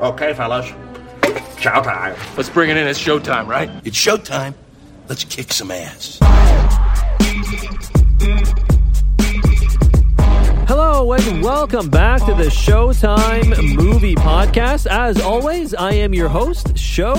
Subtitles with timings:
[0.00, 0.72] Okay, fellas.
[1.58, 2.14] Chow time.
[2.36, 2.86] Let's bring it in.
[2.86, 3.68] It's showtime, right?
[3.84, 4.54] It's showtime.
[5.08, 6.20] Let's kick some ass.
[10.68, 14.86] Hello and welcome back to the Showtime Movie Podcast.
[14.86, 17.16] As always, I am your host, Show.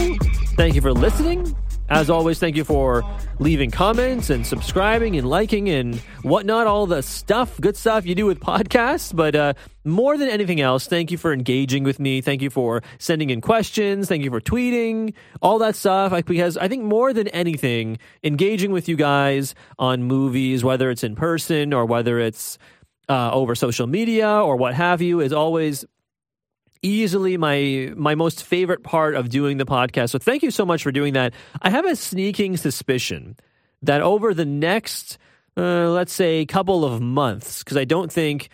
[0.56, 1.54] Thank you for listening.
[1.90, 3.04] As always, thank you for
[3.40, 8.28] leaving comments and subscribing and liking and whatnot, all the stuff, good stuff you do
[8.28, 9.16] with podcasts.
[9.16, 9.54] But uh,
[9.84, 12.22] more than anything else, thank you for engaging with me.
[12.22, 14.08] Thank you for sending in questions.
[14.08, 16.14] Thank you for tweeting, all that stuff.
[16.26, 21.16] Because I think more than anything, engaging with you guys on movies, whether it's in
[21.16, 22.60] person or whether it's
[23.10, 25.86] uh, over social media or what have you, is always
[26.82, 30.12] easily my my most favorite part of doing the podcast.
[30.12, 31.34] So thank you so much for doing that.
[31.62, 33.38] I have a sneaking suspicion
[33.82, 35.18] that over the next
[35.58, 38.50] uh, let's say couple of months because I don't think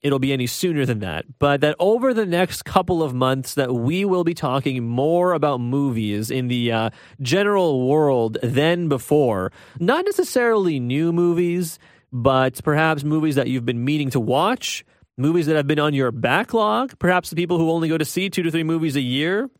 [0.00, 3.74] it'll be any sooner than that, but that over the next couple of months that
[3.74, 6.90] we will be talking more about movies in the uh,
[7.20, 9.52] general world than before.
[9.78, 11.78] Not necessarily new movies,
[12.12, 14.84] but perhaps movies that you've been meaning to watch
[15.18, 16.98] movies that have been on your backlog.
[16.98, 19.50] Perhaps the people who only go to see two to three movies a year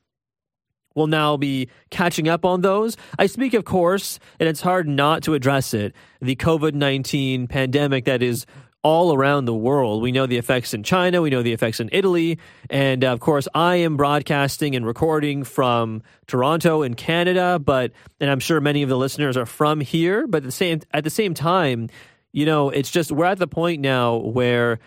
[0.94, 2.96] will now be catching up on those.
[3.18, 8.04] I speak, of course, and it's hard not to address it the COVID 19 pandemic
[8.06, 8.46] that is
[8.82, 10.02] all around the world.
[10.02, 12.38] We know the effects in China, we know the effects in Italy,
[12.70, 18.30] and uh, of course, I am broadcasting and recording from Toronto in Canada, but and
[18.30, 21.10] I'm sure many of the listeners are from here, but at the same at the
[21.10, 21.88] same time,
[22.32, 24.78] you know, it's just we're at the point now where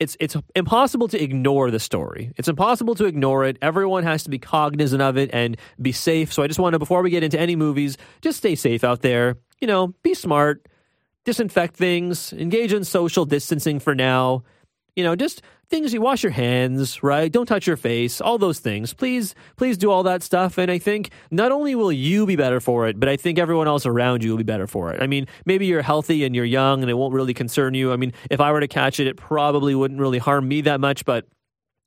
[0.00, 2.32] it's it's impossible to ignore the story.
[2.36, 3.58] It's impossible to ignore it.
[3.60, 6.32] Everyone has to be cognizant of it and be safe.
[6.32, 9.02] So I just want to before we get into any movies, just stay safe out
[9.02, 9.36] there.
[9.60, 10.66] You know, be smart,
[11.26, 14.42] disinfect things, engage in social distancing for now.
[14.96, 17.30] You know, just things you wash your hands, right?
[17.30, 18.92] Don't touch your face, all those things.
[18.92, 20.58] Please, please do all that stuff.
[20.58, 23.68] And I think not only will you be better for it, but I think everyone
[23.68, 25.00] else around you will be better for it.
[25.00, 27.92] I mean, maybe you're healthy and you're young and it won't really concern you.
[27.92, 30.80] I mean, if I were to catch it, it probably wouldn't really harm me that
[30.80, 31.26] much, but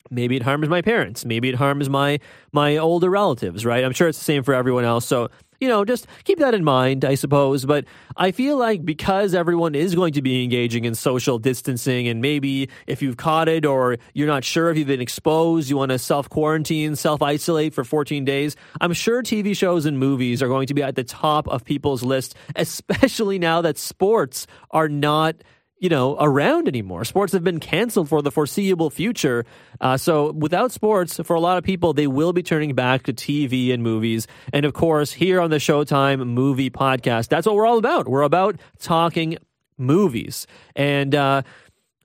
[0.09, 2.19] maybe it harms my parents maybe it harms my
[2.52, 5.30] my older relatives right i'm sure it's the same for everyone else so
[5.63, 7.63] you know, just keep that in mind, I suppose.
[7.63, 7.85] But
[8.18, 12.68] I feel like because everyone is going to be engaging in social distancing, and maybe
[12.85, 16.00] if you've caught it or you're not sure if you've been exposed, you want to
[16.00, 20.68] self quarantine, self isolate for 14 days, I'm sure TV shows and movies are going
[20.68, 25.35] to be at the top of people's list, especially now that sports are not
[25.83, 27.03] you know, around anymore.
[27.03, 29.44] Sports have been canceled for the foreseeable future.
[29.81, 33.11] Uh, so without sports, for a lot of people, they will be turning back to
[33.11, 34.25] TV and movies.
[34.53, 38.07] And of course, here on the Showtime Movie Podcast, that's what we're all about.
[38.07, 39.38] We're about talking
[39.77, 40.47] movies.
[40.73, 41.41] And uh,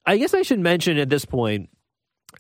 [0.05, 1.71] I guess I should mention at this point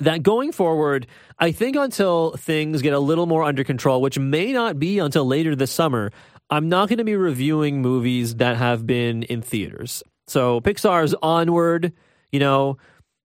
[0.00, 1.06] that going forward,
[1.38, 5.24] I think until things get a little more under control, which may not be until
[5.24, 6.10] later this summer,
[6.50, 10.02] I'm not going to be reviewing movies that have been in theaters.
[10.28, 11.92] So Pixar's Onward,
[12.30, 12.76] you know,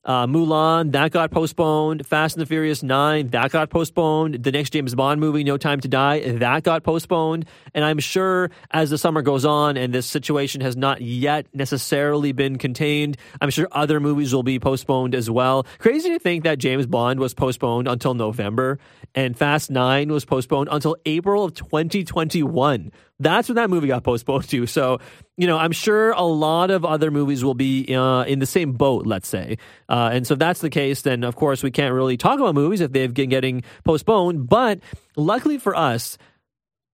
[0.05, 2.05] uh, Mulan, that got postponed.
[2.05, 4.43] Fast and the Furious 9, that got postponed.
[4.43, 7.45] The next James Bond movie, No Time to Die, that got postponed.
[7.73, 12.33] And I'm sure as the summer goes on and this situation has not yet necessarily
[12.33, 15.65] been contained, I'm sure other movies will be postponed as well.
[15.77, 18.79] Crazy to think that James Bond was postponed until November
[19.15, 22.91] and Fast 9 was postponed until April of 2021.
[23.19, 24.65] That's when that movie got postponed to.
[24.65, 24.99] So,
[25.37, 28.73] you know, I'm sure a lot of other movies will be uh, in the same
[28.73, 29.57] boat, let's say.
[29.87, 32.55] Uh, and so if that's the case, then of course we can't really talk about
[32.55, 34.49] movies if they've been getting postponed.
[34.49, 34.79] But
[35.15, 36.17] luckily for us,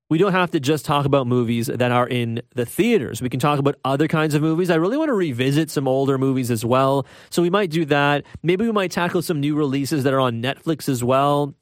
[0.10, 3.22] we don't have to just talk about movies that are in the theaters.
[3.22, 4.72] We can talk about other kinds of movies.
[4.72, 7.06] I really want to revisit some older movies as well.
[7.30, 8.26] So we might do that.
[8.42, 11.54] Maybe we might tackle some new releases that are on Netflix as well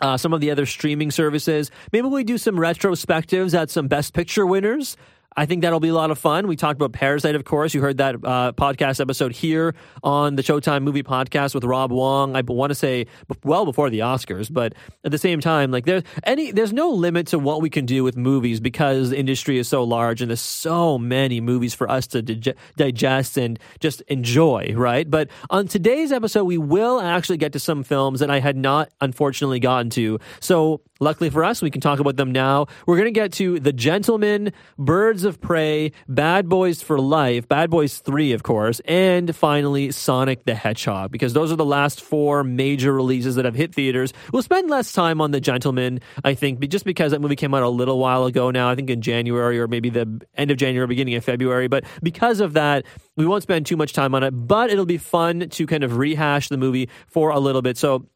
[0.00, 1.70] uh, some of the other streaming services.
[1.92, 4.96] Maybe we do some retrospectives at some Best Picture winners.
[5.36, 6.46] I think that'll be a lot of fun.
[6.46, 7.74] We talked about Parasite, of course.
[7.74, 12.36] You heard that uh, podcast episode here on the Showtime Movie Podcast with Rob Wong.
[12.36, 13.06] I want to say
[13.42, 14.74] well before the Oscars, but
[15.04, 18.04] at the same time, like there's any there's no limit to what we can do
[18.04, 22.06] with movies because the industry is so large and there's so many movies for us
[22.08, 25.10] to dig- digest and just enjoy, right?
[25.10, 28.90] But on today's episode, we will actually get to some films that I had not
[29.00, 30.20] unfortunately gotten to.
[30.38, 32.66] So luckily for us, we can talk about them now.
[32.86, 37.70] We're going to get to The Gentlemen, Birds of Prey, Bad Boys for Life, Bad
[37.70, 42.44] Boys 3, of course, and finally Sonic the Hedgehog, because those are the last four
[42.44, 44.12] major releases that have hit theaters.
[44.32, 47.62] We'll spend less time on The Gentlemen, I think, just because that movie came out
[47.62, 50.86] a little while ago now, I think in January or maybe the end of January,
[50.86, 51.68] beginning of February.
[51.68, 52.84] But because of that,
[53.16, 55.96] we won't spend too much time on it, but it'll be fun to kind of
[55.96, 57.76] rehash the movie for a little bit.
[57.76, 58.06] So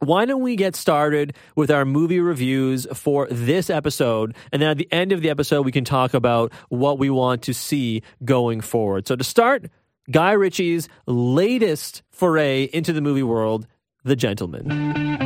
[0.00, 4.36] why don't we get started with our movie reviews for this episode?
[4.52, 7.42] And then at the end of the episode, we can talk about what we want
[7.42, 9.08] to see going forward.
[9.08, 9.70] So to start,
[10.10, 13.66] Guy Ritchie's latest foray into the movie world,
[14.04, 15.25] The Gentleman.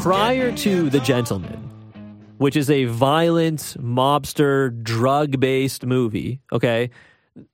[0.00, 1.70] Prior to The Gentleman,
[2.38, 6.88] which is a violent mobster drug based movie, okay,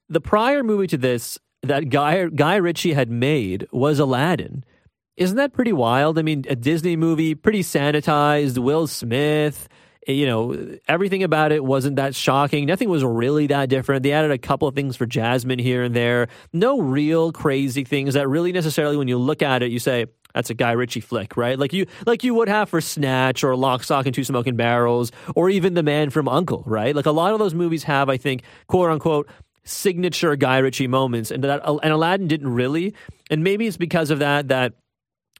[0.09, 4.65] the prior movie to this that Guy, Guy Ritchie had made was Aladdin.
[5.17, 6.21] Isn't that pretty wild?
[6.21, 9.69] I mean, a Disney movie, pretty sanitized, Will Smith,
[10.07, 12.67] eh, you know, everything about it wasn't that shocking.
[12.67, 14.05] Nothing was really that different.
[14.05, 16.29] They added a couple of things for Jasmine here and there.
[16.53, 20.07] No real crazy things that really necessarily, when you look at it, you say,
[20.37, 21.59] that's a Guy Ritchie flick, right?
[21.59, 25.11] Like you, like you would have for Snatch or Lock, Stock, and Two Smoking Barrels,
[25.35, 26.95] or even The Man from Uncle, right?
[26.95, 29.31] Like a lot of those movies have, I think, quote unquote,
[29.65, 32.95] signature Guy Ritchie moments, and that and Aladdin didn't really,
[33.31, 34.75] and maybe it's because of that that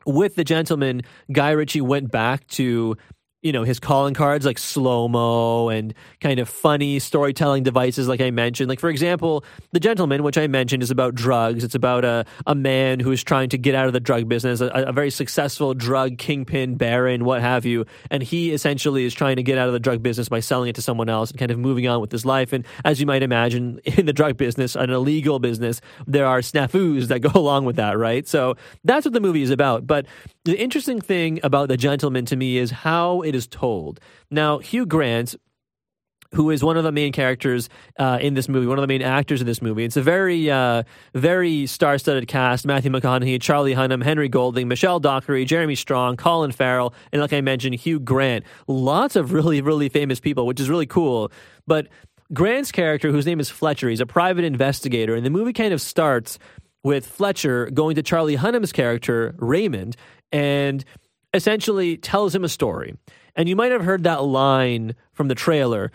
[0.07, 2.97] with the gentleman, Guy Ritchie went back to
[3.43, 8.21] you know his calling cards like slow mo and kind of funny storytelling devices like
[8.21, 8.69] i mentioned.
[8.69, 11.63] Like for example the gentleman which i mentioned is about drugs.
[11.63, 14.61] It's about a, a man who is trying to get out of the drug business
[14.61, 17.85] a, a very successful drug kingpin baron what have you.
[18.11, 20.75] And he essentially is trying to get out of the drug business by selling it
[20.77, 22.53] to someone else and kind of moving on with his life.
[22.53, 27.09] And as you might imagine in the drug business an illegal business there are snafus
[27.09, 28.27] that go along with that right?
[28.27, 29.87] So that's what the movie is about.
[29.87, 30.07] But
[30.47, 33.99] the interesting thing about the gentleman to me is how it is told.
[34.31, 35.35] Now, Hugh Grant,
[36.35, 39.03] who is one of the main characters uh, in this movie, one of the main
[39.03, 39.85] actors in this movie.
[39.85, 40.85] It's a very, uh,
[41.15, 46.95] very star-studded cast: Matthew McConaughey, Charlie Hunnam, Henry Golding, Michelle Dockery, Jeremy Strong, Colin Farrell,
[47.13, 48.45] and like I mentioned, Hugh Grant.
[48.69, 51.33] Lots of really, really famous people, which is really cool.
[51.67, 51.89] But
[52.33, 55.81] Grant's character, whose name is Fletcher, he's a private investigator, and the movie kind of
[55.81, 56.39] starts
[56.87, 59.97] with Fletcher going to Charlie Hunnam's character Raymond
[60.33, 60.85] and
[61.35, 62.97] essentially tells him a story.
[63.35, 65.93] And you might have heard that line from the trailer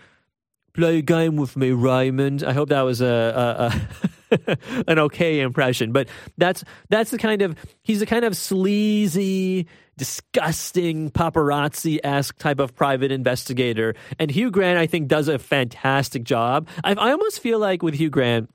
[0.74, 2.42] play a game with me, Raymond.
[2.42, 6.08] I hope that was a, a, a an okay impression, but
[6.38, 12.74] that's that's the kind of he's the kind of sleazy, disgusting paparazzi esque type of
[12.74, 16.68] private investigator, and Hugh Grant I think does a fantastic job.
[16.82, 18.48] I, I almost feel like with Hugh Grant,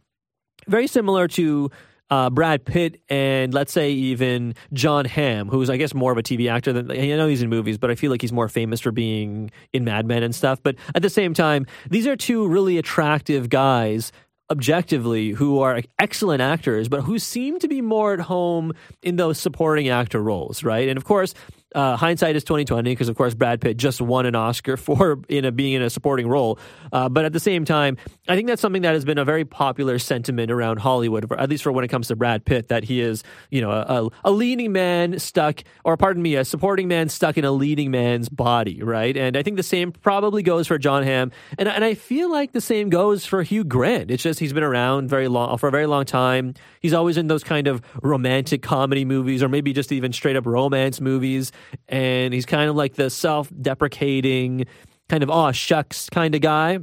[0.68, 1.70] very similar to
[2.10, 6.24] uh, Brad Pitt and let's say even Jon Hamm, who's I guess more of a
[6.24, 8.80] TV actor than I know he's in movies, but I feel like he's more famous
[8.80, 10.62] for being in Mad Men and stuff.
[10.64, 14.12] But at the same time, these are two really attractive guys
[14.50, 19.38] objectively who are excellent actors, but who seem to be more at home in those
[19.38, 20.88] supporting actor roles, right?
[20.88, 21.34] And of course,
[21.76, 25.20] uh, hindsight is twenty twenty because of course Brad Pitt just won an Oscar for
[25.28, 26.60] in a, being in a supporting role.
[26.92, 27.98] Uh, but at the same time,
[28.28, 31.64] I think that's something that has been a very popular sentiment around Hollywood, at least
[31.64, 34.72] for when it comes to Brad Pitt, that he is you know a, a leading
[34.72, 39.16] man stuck, or pardon me, a supporting man stuck in a leading man's body, right?
[39.16, 42.54] And I think the same probably goes for Jon Hamm, and and I feel like
[42.54, 44.10] the same goes for Hugh Grant.
[44.10, 46.54] It's just he's been around very long for a very long time.
[46.80, 50.46] He's always in those kind of romantic comedy movies, or maybe just even straight up
[50.46, 51.52] romance movies
[51.88, 54.66] and he's kind of like the self-deprecating
[55.10, 56.80] kind of oh shucks kind of guy.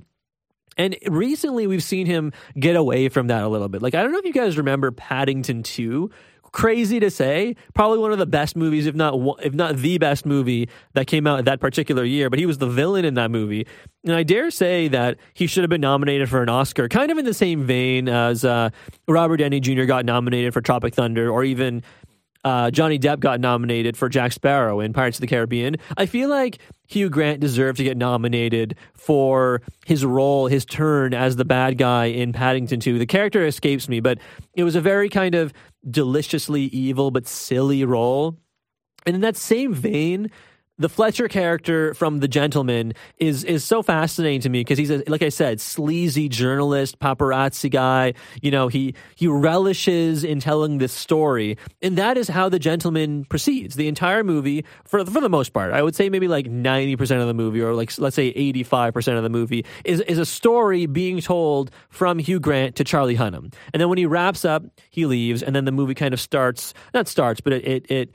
[0.77, 3.83] And recently we've seen him get away from that a little bit.
[3.83, 6.11] Like I don't know if you guys remember Paddington 2
[6.55, 10.25] crazy to say, probably one of the best movies, if not if not the best
[10.25, 12.31] movie that came out that particular year.
[12.31, 13.67] But he was the villain in that movie,
[14.05, 17.19] and I dare say that he should have been nominated for an Oscar, kind of
[17.19, 18.71] in the same vein as uh,
[19.07, 19.85] Robert Downey Jr.
[19.85, 21.83] got nominated for Tropic Thunder, or even
[22.45, 25.77] uh, Johnny Depp got nominated for Jack Sparrow in Pirates of the Caribbean.
[25.97, 31.37] I feel like Hugh Grant deserved to get nominated for his role, his turn as
[31.37, 32.99] the bad guy in Paddington 2.
[32.99, 34.19] The character escapes me, but
[34.55, 35.53] it was a very kind of
[35.91, 38.39] deliciously evil but silly role.
[39.07, 40.31] And in that same vein,
[40.77, 45.05] the Fletcher character from The Gentleman is is so fascinating to me because he's a,
[45.07, 48.15] like I said, sleazy journalist, paparazzi guy.
[48.43, 53.25] You know, he he relishes in telling this story, and that is how The Gentleman
[53.25, 53.77] proceeds.
[53.77, 57.21] The entire movie, for for the most part, I would say maybe like ninety percent
[57.21, 60.19] of the movie, or like let's say eighty five percent of the movie, is is
[60.19, 64.45] a story being told from Hugh Grant to Charlie Hunnam, and then when he wraps
[64.45, 67.91] up, he leaves, and then the movie kind of starts, not starts, but it it,
[67.91, 68.15] it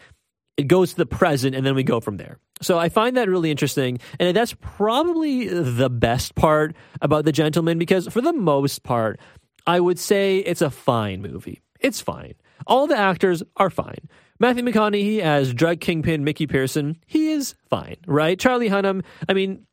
[0.58, 2.38] it goes to the present and then we go from there.
[2.62, 4.00] So I find that really interesting.
[4.20, 9.20] And that's probably the best part about The Gentleman because for the most part,
[9.66, 11.62] I would say it's a fine movie.
[11.80, 12.34] It's fine.
[12.68, 14.10] All the actors are fine.
[14.39, 18.39] Matthew McConaughey as drug kingpin Mickey Pearson, he is fine, right?
[18.39, 19.66] Charlie Hunnam, I mean,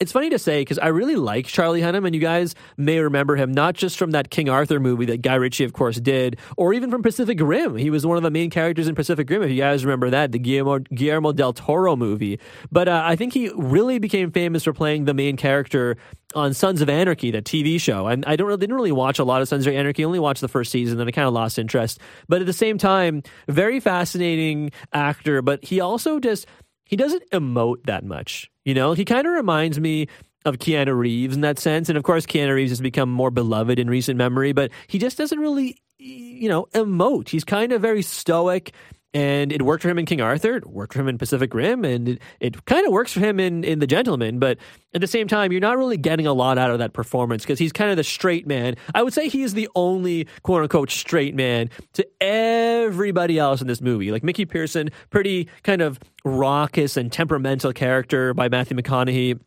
[0.00, 3.36] it's funny to say because I really like Charlie Hunnam, and you guys may remember
[3.36, 6.72] him not just from that King Arthur movie that Guy Ritchie, of course, did, or
[6.72, 7.76] even from Pacific Rim.
[7.76, 10.32] He was one of the main characters in Pacific Rim, if you guys remember that,
[10.32, 12.40] the Guillermo, Guillermo del Toro movie.
[12.70, 15.96] But uh, I think he really became famous for playing the main character
[16.34, 18.06] on Sons of Anarchy, that TV show.
[18.06, 20.40] And I don't really, didn't really watch a lot of Sons of Anarchy, only watched
[20.40, 22.00] the first season, then I kind of lost interest.
[22.28, 26.46] But at the same time, very fascinating actor, but he also just
[26.92, 28.50] he doesn't emote that much.
[28.66, 30.08] You know, he kind of reminds me
[30.44, 31.88] of Keanu Reeves in that sense.
[31.88, 35.16] And of course, Keanu Reeves has become more beloved in recent memory, but he just
[35.16, 37.30] doesn't really, you know, emote.
[37.30, 38.74] He's kind of very stoic
[39.14, 40.56] and it worked for him in King Arthur.
[40.56, 43.38] It worked for him in Pacific Rim, and it, it kind of works for him
[43.38, 44.38] in in The Gentleman.
[44.38, 44.58] But
[44.94, 47.58] at the same time, you're not really getting a lot out of that performance because
[47.58, 48.76] he's kind of the straight man.
[48.94, 53.66] I would say he is the only quote unquote straight man to everybody else in
[53.66, 54.10] this movie.
[54.10, 59.38] Like Mickey Pearson, pretty kind of raucous and temperamental character by Matthew McConaughey.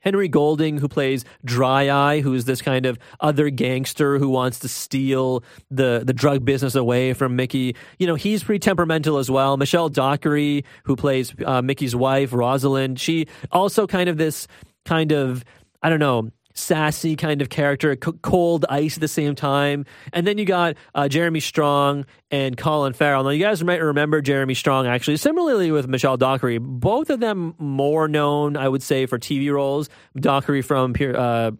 [0.00, 4.68] Henry Golding, who plays Dry Eye, who's this kind of other gangster who wants to
[4.68, 7.76] steal the, the drug business away from Mickey.
[7.98, 9.56] You know, he's pretty temperamental as well.
[9.56, 14.46] Michelle Dockery, who plays uh, Mickey's wife, Rosalind, she also kind of this
[14.84, 15.44] kind of,
[15.82, 19.84] I don't know, sassy kind of character, cold ice at the same time.
[20.12, 23.24] And then you got uh, Jeremy Strong and Colin Farrell.
[23.24, 27.54] Now, you guys might remember Jeremy Strong actually, similarly with Michelle Dockery, both of them
[27.58, 29.88] more known, I would say, for TV roles.
[30.16, 31.52] Dockery from uh,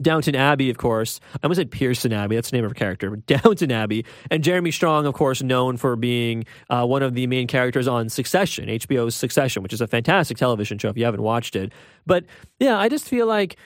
[0.00, 1.20] Downton Abbey, of course.
[1.34, 2.36] I almost said Pearson Abbey.
[2.36, 3.16] That's the name of her character.
[3.26, 4.04] Downton Abbey.
[4.30, 8.08] And Jeremy Strong, of course, known for being uh, one of the main characters on
[8.08, 11.72] Succession, HBO's Succession, which is a fantastic television show if you haven't watched it.
[12.06, 12.24] But
[12.58, 13.56] yeah, I just feel like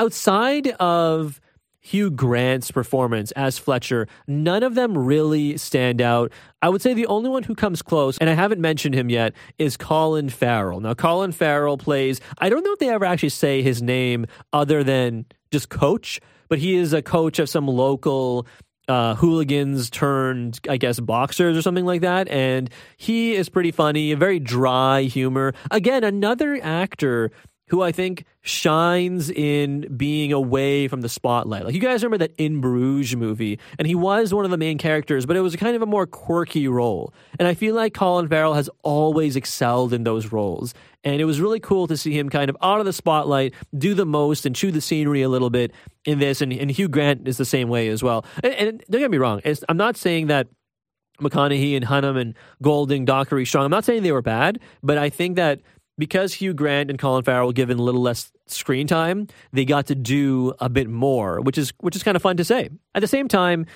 [0.00, 1.42] outside of
[1.80, 6.32] Hugh Grant's performance as Fletcher, none of them really stand out.
[6.62, 9.34] I would say the only one who comes close, and I haven't mentioned him yet,
[9.58, 10.80] is Colin Farrell.
[10.80, 14.82] Now, Colin Farrell plays, I don't know if they ever actually say his name other
[14.82, 18.46] than just coach, but he is a coach of some local
[18.88, 22.26] uh, hooligans turned, I guess, boxers or something like that.
[22.28, 25.52] And he is pretty funny, a very dry humor.
[25.70, 27.30] Again, another actor
[27.70, 31.64] who I think shines in being away from the spotlight.
[31.64, 34.76] Like you guys remember that In Bruges movie, and he was one of the main
[34.76, 37.14] characters, but it was kind of a more quirky role.
[37.38, 40.74] And I feel like Colin Farrell has always excelled in those roles.
[41.04, 43.94] And it was really cool to see him kind of out of the spotlight, do
[43.94, 45.72] the most, and chew the scenery a little bit
[46.04, 46.42] in this.
[46.42, 48.24] And, and Hugh Grant is the same way as well.
[48.42, 50.48] And, and don't get me wrong, I'm not saying that
[51.20, 53.66] McConaughey and Hunnam and Golding, Dockery, Strong.
[53.66, 55.60] I'm not saying they were bad, but I think that
[56.00, 59.86] because Hugh Grant and Colin Farrell were given a little less screen time, they got
[59.86, 62.70] to do a bit more, which is which is kind of fun to say.
[62.94, 63.66] At the same time,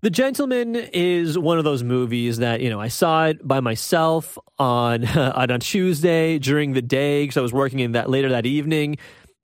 [0.00, 4.36] The Gentleman is one of those movies that you know I saw it by myself
[4.58, 8.46] on on a Tuesday during the day because I was working in that later that
[8.46, 8.96] evening.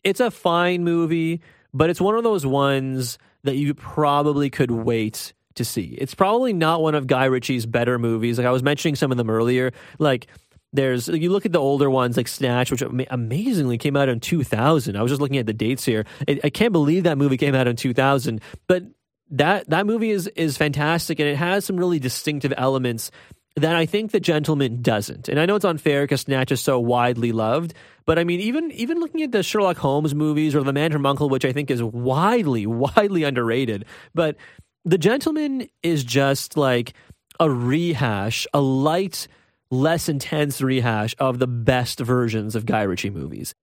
[0.03, 5.33] It's a fine movie, but it's one of those ones that you probably could wait
[5.55, 5.97] to see.
[5.99, 8.39] It's probably not one of Guy Ritchie's better movies.
[8.39, 10.29] Like I was mentioning some of them earlier, like
[10.73, 14.97] there's you look at the older ones like Snatch, which amazingly came out in 2000.
[14.97, 16.05] I was just looking at the dates here.
[16.29, 18.85] I, I can't believe that movie came out in 2000, but
[19.31, 23.11] that that movie is is fantastic and it has some really distinctive elements
[23.57, 25.29] that I think The Gentleman doesn't.
[25.29, 27.75] And I know it's unfair because Snatch is so widely loved,
[28.07, 31.07] but I mean, even even looking at the Sherlock Holmes movies or The Man from
[31.07, 34.37] Uncle, which I think is widely widely underrated, but
[34.85, 36.95] The Gentleman is just like
[37.41, 39.29] a rehash, a light
[39.71, 43.55] less intense rehash of the best versions of Guy Ritchie movies.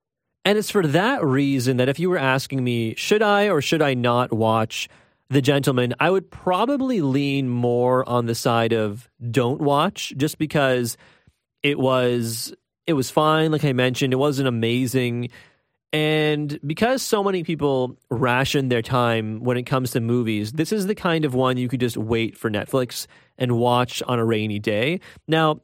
[0.43, 3.81] And it's for that reason that if you were asking me, should I or should
[3.81, 4.88] I not watch
[5.31, 10.97] The Gentleman, I would probably lean more on the side of don't watch just because
[11.63, 12.53] it was
[12.85, 15.29] it was fine like I mentioned, it wasn't amazing.
[15.91, 20.85] And because so many people ration their time when it comes to movies, this is
[20.85, 23.07] the kind of one you could just wait for Netflix
[23.38, 25.00] and watch on a rainy day.
[25.27, 25.62] Now,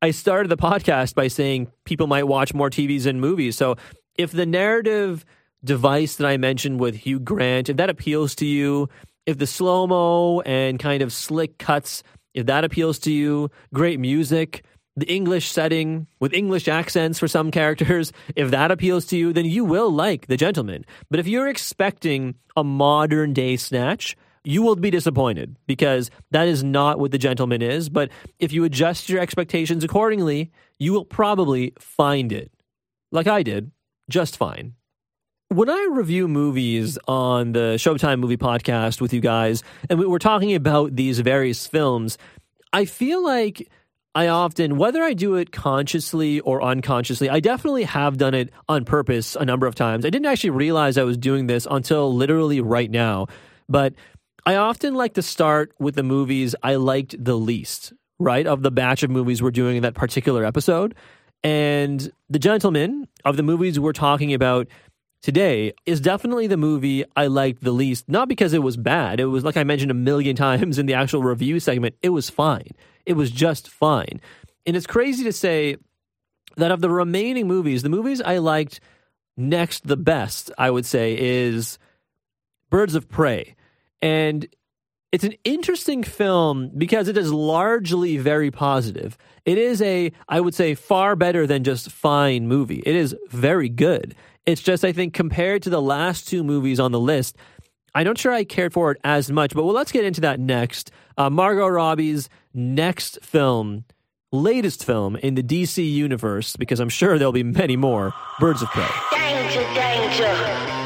[0.00, 3.56] I started the podcast by saying people might watch more TVs and movies.
[3.56, 3.76] So
[4.14, 5.24] if the narrative
[5.64, 8.88] device that I mentioned with Hugh Grant, if that appeals to you,
[9.26, 13.98] if the slow mo and kind of slick cuts, if that appeals to you, great
[13.98, 14.64] music,
[14.96, 19.46] the English setting with English accents for some characters, if that appeals to you, then
[19.46, 20.84] you will like The Gentleman.
[21.10, 26.62] But if you're expecting a modern day snatch, you will be disappointed because that is
[26.64, 27.88] not what the gentleman is.
[27.88, 32.50] But if you adjust your expectations accordingly, you will probably find it,
[33.10, 33.70] like I did,
[34.08, 34.74] just fine.
[35.50, 40.54] When I review movies on the Showtime Movie Podcast with you guys, and we're talking
[40.54, 42.18] about these various films,
[42.72, 43.66] I feel like
[44.14, 48.84] I often, whether I do it consciously or unconsciously, I definitely have done it on
[48.84, 50.04] purpose a number of times.
[50.04, 53.28] I didn't actually realize I was doing this until literally right now.
[53.68, 53.94] But
[54.48, 58.46] I often like to start with the movies I liked the least, right?
[58.46, 60.94] Of the batch of movies we're doing in that particular episode.
[61.44, 64.66] And The Gentleman, of the movies we're talking about
[65.20, 68.08] today is definitely the movie I liked the least.
[68.08, 69.20] Not because it was bad.
[69.20, 72.30] It was, like I mentioned a million times in the actual review segment, it was
[72.30, 72.70] fine.
[73.04, 74.18] It was just fine.
[74.64, 75.76] And it's crazy to say
[76.56, 78.80] that of the remaining movies, the movies I liked
[79.36, 81.78] next the best, I would say, is
[82.70, 83.54] Birds of Prey.
[84.02, 84.46] And
[85.10, 89.16] it's an interesting film because it is largely very positive.
[89.44, 92.82] It is a, I would say, far better than just fine movie.
[92.84, 94.14] It is very good.
[94.44, 97.36] It's just, I think, compared to the last two movies on the list,
[97.94, 99.54] I'm not sure I cared for it as much.
[99.54, 100.90] But well, let's get into that next.
[101.16, 103.84] Uh, Margot Robbie's next film,
[104.30, 108.68] latest film in the DC universe, because I'm sure there'll be many more Birds of
[108.68, 108.86] Prey.
[109.12, 110.77] Danger, danger.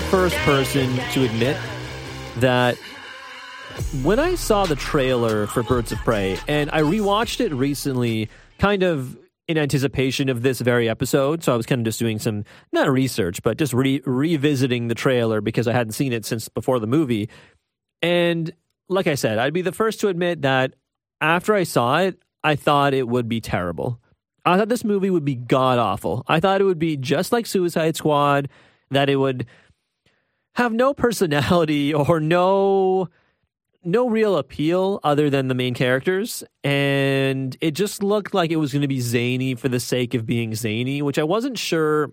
[0.00, 1.58] The first person to admit
[2.38, 2.74] that
[4.02, 8.82] when I saw the trailer for Birds of Prey, and I rewatched it recently, kind
[8.82, 11.44] of in anticipation of this very episode.
[11.44, 14.94] So I was kind of just doing some, not research, but just re- revisiting the
[14.94, 17.28] trailer because I hadn't seen it since before the movie.
[18.00, 18.50] And
[18.88, 20.76] like I said, I'd be the first to admit that
[21.20, 24.00] after I saw it, I thought it would be terrible.
[24.46, 26.24] I thought this movie would be god awful.
[26.26, 28.48] I thought it would be just like Suicide Squad,
[28.92, 29.46] that it would
[30.54, 33.08] have no personality or no
[33.82, 36.44] no real appeal other than the main characters.
[36.62, 40.26] And it just looked like it was going to be zany for the sake of
[40.26, 42.12] being zany which i wasn't sure.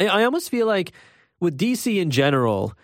[0.00, 0.92] I, I almost feel like
[1.40, 2.74] with dc in general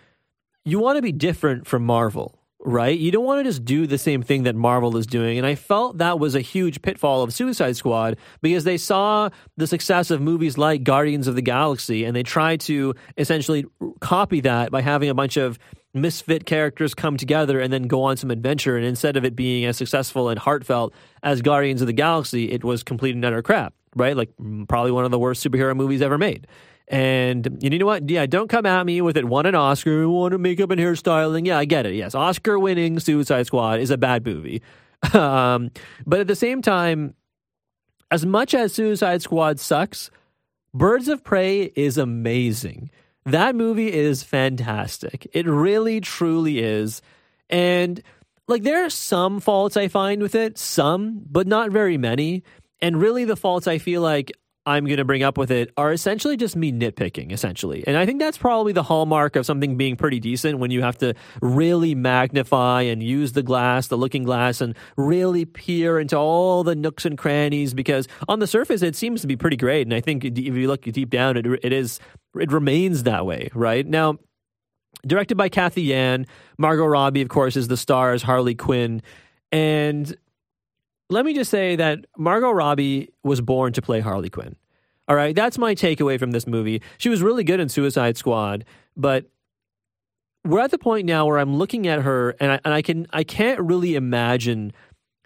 [0.63, 3.97] you want to be different from marvel right you don't want to just do the
[3.97, 7.33] same thing that marvel is doing and i felt that was a huge pitfall of
[7.33, 12.15] suicide squad because they saw the success of movies like guardians of the galaxy and
[12.15, 13.65] they tried to essentially
[13.99, 15.57] copy that by having a bunch of
[15.93, 18.77] misfit characters come together and then go on some adventure.
[18.77, 20.93] And instead of it being as successful and heartfelt
[21.23, 24.15] as Guardians of the Galaxy, it was complete and utter crap, right?
[24.15, 24.29] Like
[24.67, 26.47] probably one of the worst superhero movies ever made.
[26.91, 28.09] And you know what?
[28.09, 31.47] Yeah, don't come at me with it won an Oscar, won a makeup and hairstyling.
[31.47, 31.95] Yeah, I get it.
[31.95, 34.61] Yes, Oscar winning Suicide Squad is a bad movie.
[35.13, 35.71] um,
[36.05, 37.15] but at the same time,
[38.11, 40.11] as much as Suicide Squad sucks,
[40.73, 42.91] Birds of Prey is amazing.
[43.25, 45.29] That movie is fantastic.
[45.31, 47.01] It really, truly is.
[47.49, 48.01] And
[48.49, 52.43] like, there are some faults I find with it, some, but not very many.
[52.81, 54.33] And really, the faults I feel like
[54.65, 57.83] I'm going to bring up with it are essentially just me nitpicking, essentially.
[57.87, 60.99] And I think that's probably the hallmark of something being pretty decent when you have
[60.99, 66.63] to really magnify and use the glass, the looking glass, and really peer into all
[66.63, 69.87] the nooks and crannies because on the surface it seems to be pretty great.
[69.87, 71.99] And I think if you look deep down, it, it is,
[72.39, 73.85] it remains that way, right?
[73.85, 74.19] Now,
[75.07, 76.27] directed by Cathy Yan,
[76.59, 79.01] Margot Robbie, of course, is the star as Harley Quinn.
[79.51, 80.15] And
[81.11, 84.55] let me just say that Margot Robbie was born to play Harley Quinn.
[85.07, 86.81] All right, that's my takeaway from this movie.
[86.97, 88.63] She was really good in Suicide Squad,
[88.95, 89.25] but
[90.45, 93.07] we're at the point now where I'm looking at her and I, and I can
[93.11, 94.71] I can't really imagine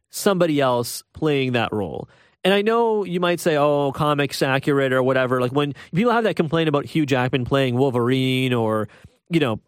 [0.09, 2.09] somebody else playing that role.
[2.43, 5.39] And I know you might say, "Oh, comics accurate" or whatever.
[5.39, 8.87] Like when people have that complaint about Hugh Jackman playing Wolverine or
[9.29, 9.59] you know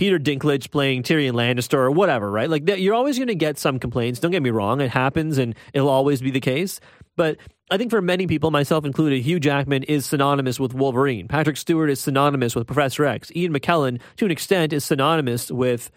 [0.00, 2.48] Peter Dinklage playing Tyrion Lannister or whatever, right?
[2.48, 4.18] Like you're always going to get some complaints.
[4.18, 6.80] Don't get me wrong; it happens, and it'll always be the case.
[7.16, 7.36] But
[7.70, 11.28] I think for many people, myself included, Hugh Jackman is synonymous with Wolverine.
[11.28, 13.30] Patrick Stewart is synonymous with Professor X.
[13.36, 15.90] Ian McKellen, to an extent, is synonymous with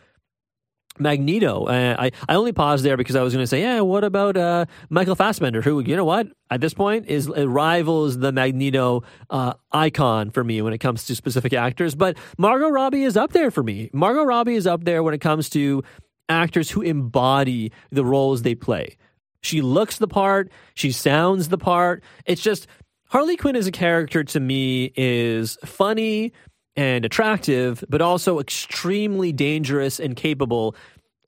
[0.99, 1.65] Magneto.
[1.65, 4.38] Uh, I I only paused there because I was going to say, yeah, what about
[4.38, 9.53] uh, Michael Fassbender, who you know what at this point is rivals the Magneto uh,
[9.71, 11.95] icon for me when it comes to specific actors.
[11.95, 13.89] But Margot Robbie is up there for me.
[13.93, 15.84] Margot Robbie is up there when it comes to
[16.29, 18.97] actors who embody the roles they play.
[19.41, 20.51] She looks the part.
[20.73, 22.03] She sounds the part.
[22.25, 22.67] It's just
[23.08, 26.34] Harley Quinn as a character to me is funny
[26.76, 30.76] and attractive, but also extremely dangerous and capable.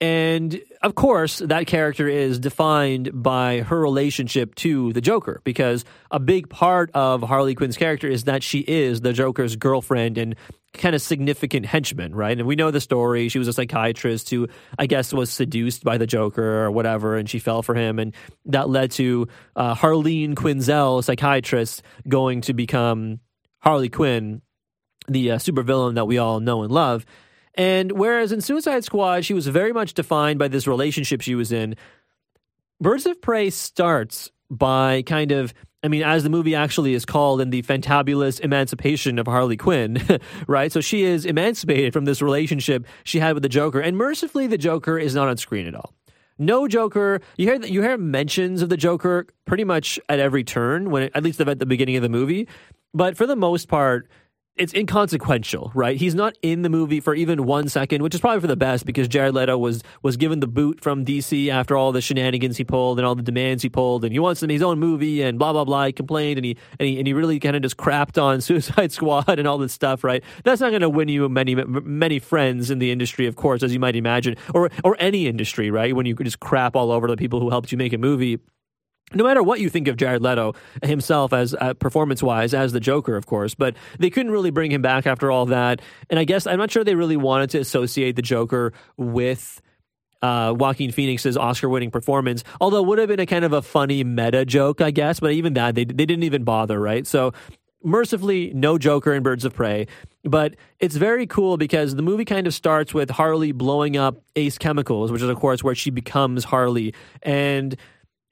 [0.02, 6.20] And of course, that character is defined by her relationship to the Joker, because a
[6.20, 10.36] big part of Harley Quinn's character is that she is the Joker's girlfriend and
[10.74, 12.38] kind of significant henchman, right?
[12.38, 13.30] And we know the story.
[13.30, 17.30] She was a psychiatrist who, I guess, was seduced by the Joker or whatever, and
[17.30, 17.98] she fell for him.
[17.98, 18.14] And
[18.48, 23.22] that led to uh, Harleen Quinzel, psychiatrist, going to become
[23.62, 24.42] Harley Quinn
[25.08, 27.06] the uh, supervillain that we all know and love.
[27.56, 31.52] And whereas in Suicide Squad, she was very much defined by this relationship she was
[31.52, 31.76] in,
[32.82, 35.54] Birds of Prey starts by kind of
[35.86, 40.02] I mean, as the movie actually is called in the fantabulous emancipation of Harley Quinn,
[40.48, 40.72] right?
[40.72, 44.58] So she is emancipated from this relationship she had with the Joker, and mercifully, the
[44.58, 45.94] Joker is not on screen at all.
[46.39, 47.22] No Joker.
[47.38, 51.12] You hear you hear mentions of the Joker pretty much at every turn, when it,
[51.13, 52.48] at least at the beginning of the movie.
[52.96, 54.10] But for the most part,
[54.58, 55.98] it's inconsequential, right?
[55.98, 58.86] He's not in the movie for even one second, which is probably for the best
[58.86, 62.63] because Jared Leto was was given the boot from DC after all the shenanigans he
[62.63, 65.38] pulled and all the demands he pulled, and he wants to his own movie and
[65.38, 65.88] blah blah blah.
[65.88, 68.91] He complained and he and he, and he really kind of just crapped on Suicide
[68.91, 70.24] Squad and all this stuff, right?
[70.44, 73.74] That's not going to win you many many friends in the industry, of course, as
[73.74, 75.94] you might imagine, or or any industry, right?
[75.96, 78.39] When you just crap all over the people who helped you make a movie
[79.13, 82.80] no matter what you think of Jared Leto himself as uh, performance wise as the
[82.80, 85.82] Joker, of course, but they couldn't really bring him back after all that.
[86.10, 89.62] And I guess I'm not sure they really wanted to associate the Joker with.
[90.22, 94.04] Uh, Joaquin Phoenix's Oscar-winning performance, although it would have been a kind of a funny
[94.04, 95.20] meta joke, I guess.
[95.20, 97.06] But even that, they they didn't even bother, right?
[97.06, 97.34] So
[97.84, 99.86] mercifully, no Joker in Birds of Prey.
[100.24, 104.58] But it's very cool because the movie kind of starts with Harley blowing up Ace
[104.58, 107.76] Chemicals, which is of course where she becomes Harley, and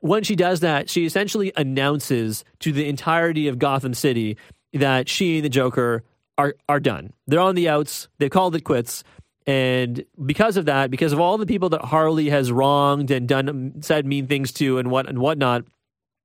[0.03, 4.35] when she does that, she essentially announces to the entirety of Gotham City
[4.73, 6.03] that she and the Joker
[6.37, 7.13] are are done.
[7.25, 8.09] They're on the outs.
[8.19, 9.05] They've called it quits.
[9.47, 13.75] And because of that, because of all the people that Harley has wronged and done
[13.81, 15.63] said mean things to and what and whatnot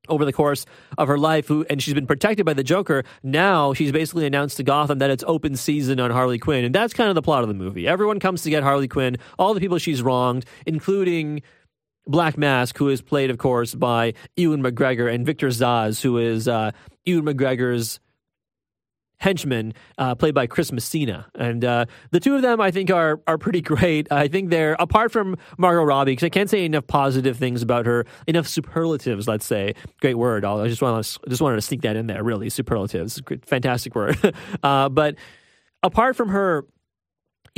[0.09, 3.05] over the course of her life, who and she's been protected by the Joker.
[3.23, 6.93] Now she's basically announced to Gotham that it's open season on Harley Quinn, and that's
[6.93, 7.87] kind of the plot of the movie.
[7.87, 11.43] Everyone comes to get Harley Quinn, all the people she's wronged, including
[12.09, 16.49] Black Mask, who is played, of course, by Ewan McGregor, and Victor Zsasz, who is
[16.49, 16.73] uh,
[17.05, 18.01] Ewan McGregor's
[19.19, 21.27] henchman, uh, played by Chris Messina.
[21.35, 24.11] And uh, the two of them, I think, are are pretty great.
[24.11, 27.87] I think they're apart from Margot Robbie, because I can't say enough positive things about
[27.87, 29.29] her, enough superlatives.
[29.29, 30.45] Let's say, great word.
[30.45, 32.23] i just want to just wanted to sneak that in there.
[32.23, 34.17] Really, superlatives, fantastic word.
[34.63, 35.17] uh, but
[35.83, 36.65] apart from her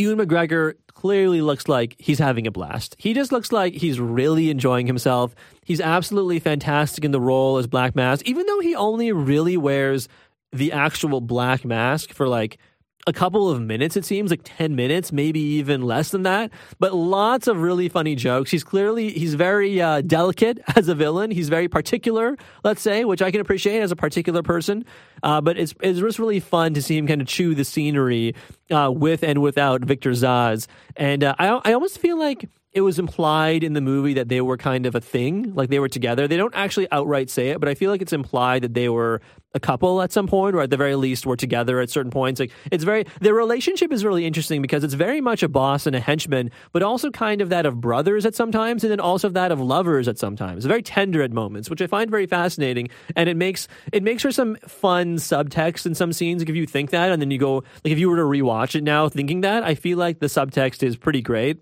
[0.01, 2.97] Ewan McGregor clearly looks like he's having a blast.
[2.99, 5.35] He just looks like he's really enjoying himself.
[5.65, 10.09] He's absolutely fantastic in the role as Black Mask, even though he only really wears
[10.53, 12.59] the actual black mask for like
[13.07, 16.51] a couple of minutes, it seems like 10 minutes, maybe even less than that.
[16.79, 18.51] But lots of really funny jokes.
[18.51, 21.31] He's clearly, he's very uh, delicate as a villain.
[21.31, 24.85] He's very particular, let's say, which I can appreciate as a particular person.
[25.23, 28.35] Uh, but it's, it's just really fun to see him kind of chew the scenery
[28.71, 30.67] uh, with and without Victor Zsasz.
[30.97, 34.41] And uh, I, I almost feel like it was implied in the movie that they
[34.41, 36.29] were kind of a thing, like they were together.
[36.29, 39.21] They don't actually outright say it, but I feel like it's implied that they were
[39.55, 42.41] a couple at some point, or at the very least were together at certain points.
[42.41, 45.97] Like it's very their relationship is really interesting because it's very much a boss and
[45.97, 49.53] a henchman, but also kind of that of brothers at sometimes, and then also that
[49.53, 50.59] of lovers at sometimes.
[50.59, 54.23] It's very tender at moments, which I find very fascinating, and it makes it makes
[54.23, 56.43] for some fun subtext in some scenes.
[56.43, 58.75] Like if you think that, and then you go like if you were to rewatch
[58.75, 61.59] it now, thinking that, I feel like the subtext is pretty great.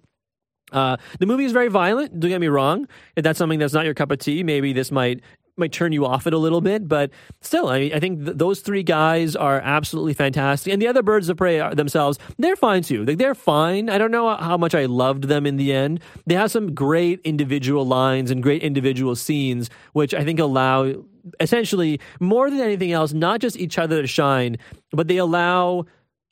[0.72, 2.18] Uh, the movie is very violent.
[2.20, 2.86] Don't get me wrong.
[3.16, 5.22] If that's something that's not your cup of tea, maybe this might
[5.58, 6.88] might turn you off it a little bit.
[6.88, 11.02] But still, I, I think th- those three guys are absolutely fantastic, and the other
[11.02, 13.04] birds of prey are, themselves, they're fine too.
[13.04, 13.90] Like, they're fine.
[13.90, 16.00] I don't know how much I loved them in the end.
[16.26, 20.94] They have some great individual lines and great individual scenes, which I think allow
[21.40, 24.56] essentially more than anything else, not just each other to shine,
[24.92, 25.84] but they allow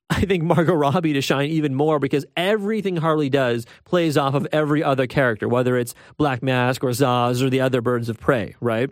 [0.09, 4.47] I think Margot Robbie to shine even more because everything Harley does plays off of
[4.53, 8.55] every other character, whether it's Black Mask or Zsasz or the other birds of prey,
[8.61, 8.91] right?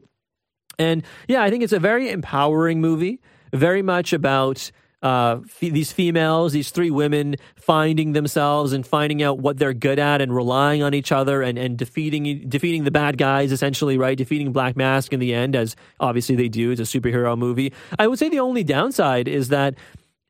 [0.79, 3.21] And yeah, I think it's a very empowering movie,
[3.53, 4.71] very much about
[5.05, 9.99] uh, f- these females, these three women finding themselves and finding out what they're good
[9.99, 14.17] at and relying on each other and, and defeating defeating the bad guys essentially, right?
[14.17, 16.71] Defeating Black Mask in the end, as obviously they do.
[16.71, 17.73] It's a superhero movie.
[17.99, 19.75] I would say the only downside is that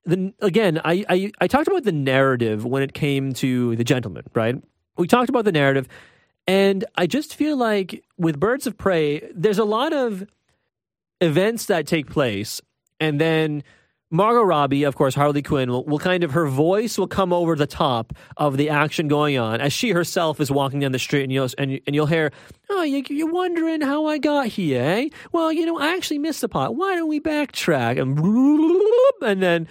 [0.04, 4.24] the, again, I, I, I talked about the narrative when it came to the gentleman,
[4.34, 4.56] right?
[4.96, 5.88] We talked about the narrative,
[6.46, 10.26] and I just feel like with Birds of Prey, there's a lot of
[11.20, 12.60] events that take place,
[13.00, 13.62] and then
[14.14, 17.56] Margot Robbie, of course, Harley Quinn, will, will, kind of, her voice will come over
[17.56, 21.24] the top of the action going on as she herself is walking down the street
[21.24, 22.30] and you'll, and, and you'll hear,
[22.70, 25.08] oh, you, are wondering how I got here, eh?
[25.32, 26.76] Well, you know, I actually missed the pot.
[26.76, 28.00] Why don't we backtrack?
[28.00, 28.16] And,
[29.28, 29.68] and then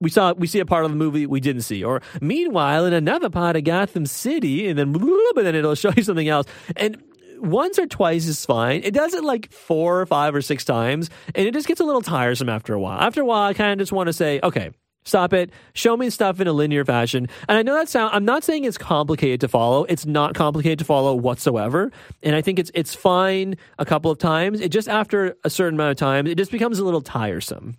[0.00, 1.84] we saw we see a part of the movie we didn't see.
[1.84, 4.94] Or meanwhile, in another part of Gotham City, and then
[5.36, 6.46] and then it'll show you something else.
[6.76, 7.02] And
[7.40, 8.82] once or twice is fine.
[8.82, 11.84] It does it like four or five or six times, and it just gets a
[11.84, 13.00] little tiresome after a while.
[13.00, 14.70] After a while, I kind of just want to say, okay,
[15.04, 15.50] Stop it.
[15.72, 17.28] Show me stuff in a linear fashion.
[17.48, 19.84] And I know that sound I'm not saying it's complicated to follow.
[19.84, 21.90] It's not complicated to follow whatsoever.
[22.22, 24.60] And I think it's it's fine a couple of times.
[24.60, 27.78] It just after a certain amount of time, it just becomes a little tiresome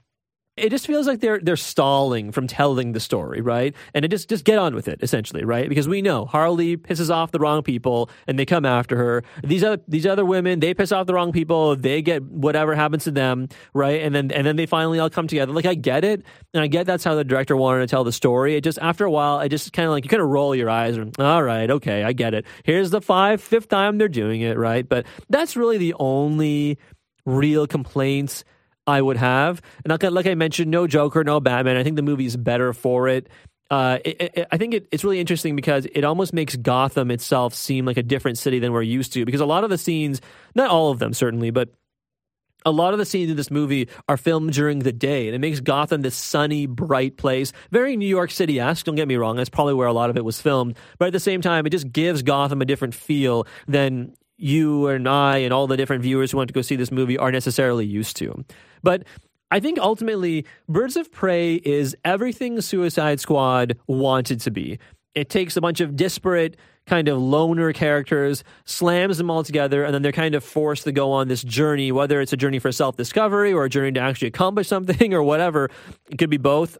[0.60, 3.76] it just feels like they're they're stalling from telling the story, right?
[3.94, 5.68] And it just just get on with it, essentially, right?
[5.70, 9.24] Because we know Harley pisses off the wrong people and they come after her.
[9.44, 13.06] These other these other women, they piss off the wrong people, they get whatever happens
[13.06, 14.02] to them, right?
[14.02, 15.52] And then and then they finally all come together.
[15.54, 18.12] Like I get it, and I get that's how the director wanted to tell the
[18.12, 18.56] story.
[18.56, 20.70] It just after a while, I just kind of like you kind of roll your
[20.70, 22.46] eyes and all right, okay, I get it.
[22.64, 24.88] Here's the five fifth time they're doing it, right?
[24.88, 26.78] But that's really the only
[27.26, 28.44] real complaints
[28.90, 29.62] I would have.
[29.84, 31.78] And like, like I mentioned, no Joker, no Batman.
[31.78, 33.30] I think the movie is better for it.
[33.72, 37.54] Uh, it, it, I think it, it's really interesting because it almost makes Gotham itself
[37.54, 39.26] seem like a different city than we're used to.
[39.26, 40.22] Because a lot of the scenes,
[40.56, 41.70] not all of them certainly, but
[42.66, 45.40] a lot of the scenes in this movie are filmed during the day, and it
[45.40, 47.54] makes Gotham this sunny, bright place.
[47.72, 49.38] Very New York City esque, don't get me wrong.
[49.38, 50.76] That's probably where a lot of it was filmed.
[50.98, 55.08] But at the same time, it just gives Gotham a different feel than you and
[55.08, 57.86] I and all the different viewers who want to go see this movie are necessarily
[57.86, 58.46] used to.
[58.84, 59.04] But
[59.52, 64.80] I think ultimately, Birds of Prey is everything Suicide Squad wanted to be.
[65.16, 69.94] It takes a bunch of disparate kind of loner characters, slams them all together, and
[69.94, 72.72] then they're kind of forced to go on this journey, whether it's a journey for
[72.72, 75.70] self discovery or a journey to actually accomplish something or whatever.
[76.10, 76.78] It could be both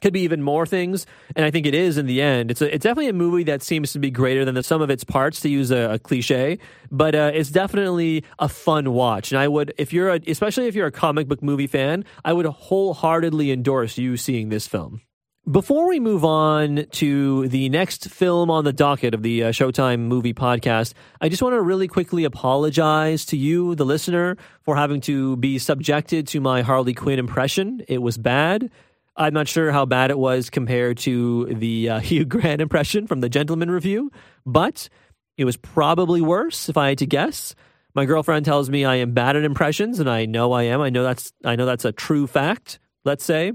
[0.00, 2.50] could be even more things, and I think it is in the end.
[2.50, 4.90] It's a, it's definitely a movie that seems to be greater than the sum of
[4.90, 6.58] its parts, to use a, a cliche.
[6.90, 10.74] But uh, it's definitely a fun watch, and I would, if you're, a, especially if
[10.74, 15.00] you're a comic book movie fan, I would wholeheartedly endorse you seeing this film.
[15.48, 20.00] Before we move on to the next film on the docket of the uh, Showtime
[20.00, 25.00] movie podcast, I just want to really quickly apologize to you, the listener, for having
[25.02, 27.80] to be subjected to my Harley Quinn impression.
[27.86, 28.72] It was bad.
[29.16, 33.20] I'm not sure how bad it was compared to the uh, Hugh Grant impression from
[33.20, 34.10] the Gentleman Review,
[34.44, 34.88] but
[35.36, 37.54] it was probably worse if I had to guess.
[37.94, 40.80] My girlfriend tells me I am bad at impressions, and I know I am.
[40.82, 42.78] I know that's I know that's a true fact.
[43.04, 43.52] Let's say.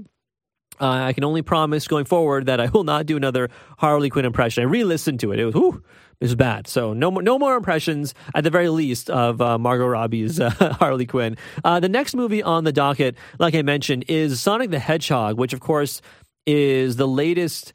[0.80, 4.24] Uh, I can only promise going forward that I will not do another Harley Quinn
[4.24, 4.62] impression.
[4.62, 5.38] I re-listened to it.
[5.38, 5.82] It was, whew,
[6.22, 6.66] was bad.
[6.66, 10.50] So no more, no more impressions at the very least of uh, Margot Robbie's uh,
[10.78, 11.36] Harley Quinn.
[11.64, 15.52] Uh, the next movie on the docket, like I mentioned, is Sonic the Hedgehog, which
[15.52, 16.00] of course
[16.46, 17.72] is the latest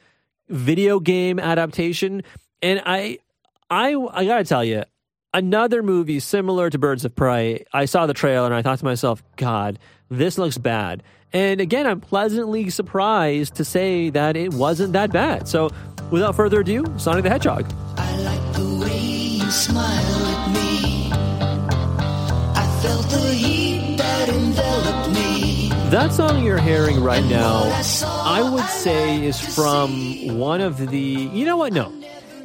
[0.49, 2.23] video game adaptation.
[2.61, 3.19] And I,
[3.69, 4.83] I, I gotta tell you,
[5.33, 7.65] another movie similar to Birds of Prey.
[7.73, 9.77] I saw the trailer and I thought to myself, God,
[10.09, 11.03] this looks bad.
[11.33, 15.47] And again, I'm pleasantly surprised to say that it wasn't that bad.
[15.47, 15.69] So,
[16.11, 17.71] without further ado, Sonic the Hedgehog.
[17.97, 21.11] I like the way you smile at me.
[21.11, 25.69] I felt the heat that enveloped me.
[25.89, 27.63] That song you're hearing right now,
[28.03, 30.99] I would say, is from one of the.
[30.99, 31.73] You know what?
[31.73, 31.93] No.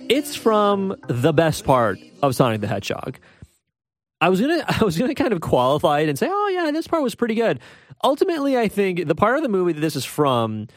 [0.09, 3.19] It's from the best part of Sonic the Hedgehog.
[4.21, 6.87] I was gonna I was gonna kind of qualify it and say, oh yeah, this
[6.87, 7.61] part was pretty good.
[8.05, 10.69] Ultimately, I think the part of the movie that this is from,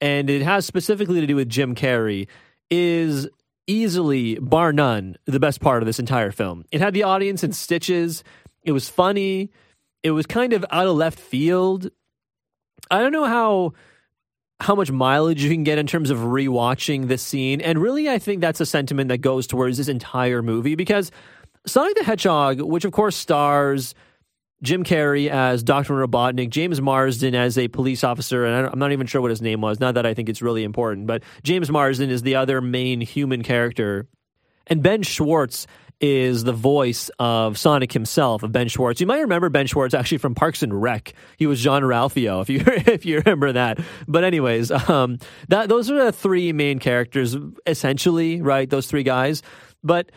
[0.00, 2.26] and it has specifically to do with Jim Carrey,
[2.70, 3.28] is
[3.66, 6.64] easily, bar none, the best part of this entire film.
[6.72, 8.24] It had the audience in stitches.
[8.62, 9.50] It was funny.
[10.02, 11.90] It was kind of out of left field.
[12.90, 13.72] I don't know how
[14.60, 17.62] how much mileage you can get in terms of rewatching this scene.
[17.62, 21.10] And really, I think that's a sentiment that goes towards this entire movie because
[21.66, 23.94] Sonic the Hedgehog, which of course stars
[24.62, 25.94] Jim Carrey as Dr.
[25.94, 29.60] Robotnik, James Marsden as a police officer, and I'm not even sure what his name
[29.60, 29.80] was.
[29.80, 33.42] Not that I think it's really important, but James Marsden is the other main human
[33.42, 34.06] character.
[34.66, 35.66] And Ben Schwartz
[36.00, 39.00] is the voice of Sonic himself, of Ben Schwartz.
[39.00, 41.12] You might remember Ben Schwartz actually from Parks and Rec.
[41.36, 43.78] He was Jean-Ralphio, if you if you remember that.
[44.08, 45.18] But anyways, um,
[45.48, 48.68] that those are the three main characters, essentially, right?
[48.68, 49.42] Those three guys.
[49.82, 50.10] But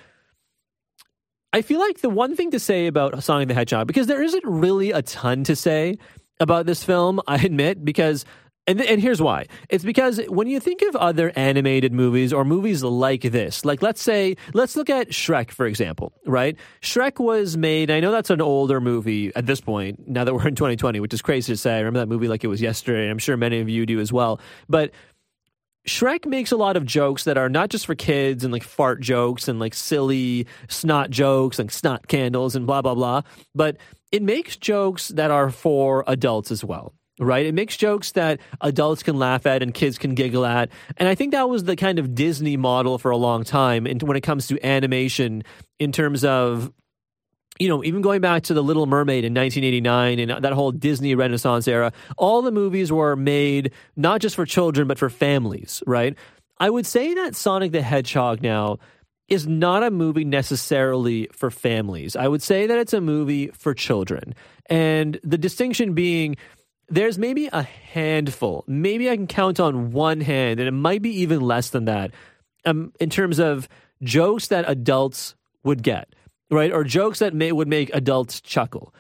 [1.53, 4.43] I feel like the one thing to say about Sonic the Hedgehog, because there isn't
[4.43, 5.97] really a ton to say
[6.39, 8.25] about this film, I admit, because
[8.65, 9.45] and and here's why.
[9.69, 14.01] It's because when you think of other animated movies or movies like this, like let's
[14.01, 16.57] say let's look at Shrek for example, right?
[16.81, 20.47] Shrek was made, I know that's an older movie at this point, now that we're
[20.47, 21.75] in 2020, which is crazy to say.
[21.75, 23.99] I remember that movie like it was yesterday, and I'm sure many of you do
[23.99, 24.39] as well.
[24.69, 24.91] But
[25.87, 29.01] Shrek makes a lot of jokes that are not just for kids and like fart
[29.01, 33.21] jokes and like silly snot jokes and snot candles and blah, blah, blah.
[33.53, 33.77] But
[34.11, 37.45] it makes jokes that are for adults as well, right?
[37.45, 40.69] It makes jokes that adults can laugh at and kids can giggle at.
[40.95, 44.01] And I think that was the kind of Disney model for a long time and
[44.03, 45.43] when it comes to animation
[45.79, 46.71] in terms of
[47.63, 51.15] you know, even going back to The Little Mermaid in 1989 and that whole Disney
[51.15, 56.17] Renaissance era, all the movies were made not just for children, but for families, right?
[56.59, 58.79] I would say that Sonic the Hedgehog now
[59.29, 62.17] is not a movie necessarily for families.
[62.17, 64.35] I would say that it's a movie for children.
[64.65, 66.35] And the distinction being,
[66.89, 71.21] there's maybe a handful, maybe I can count on one hand, and it might be
[71.21, 72.11] even less than that,
[72.65, 73.69] um, in terms of
[74.03, 76.13] jokes that adults would get,
[76.49, 76.71] right?
[76.71, 78.93] Or jokes that may, would make adults chuckle.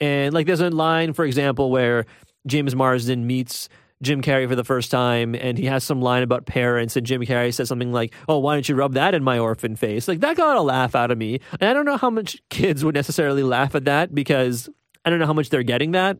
[0.00, 2.06] And like there's a line, for example, where
[2.46, 3.68] James Marsden meets
[4.00, 7.20] Jim Carrey for the first time and he has some line about parents and Jim
[7.22, 10.20] Carrey says something like, "Oh, why don't you rub that in my orphan face?" Like
[10.20, 11.40] that got a laugh out of me.
[11.60, 14.68] And I don't know how much kids would necessarily laugh at that because
[15.04, 16.18] I don't know how much they're getting that.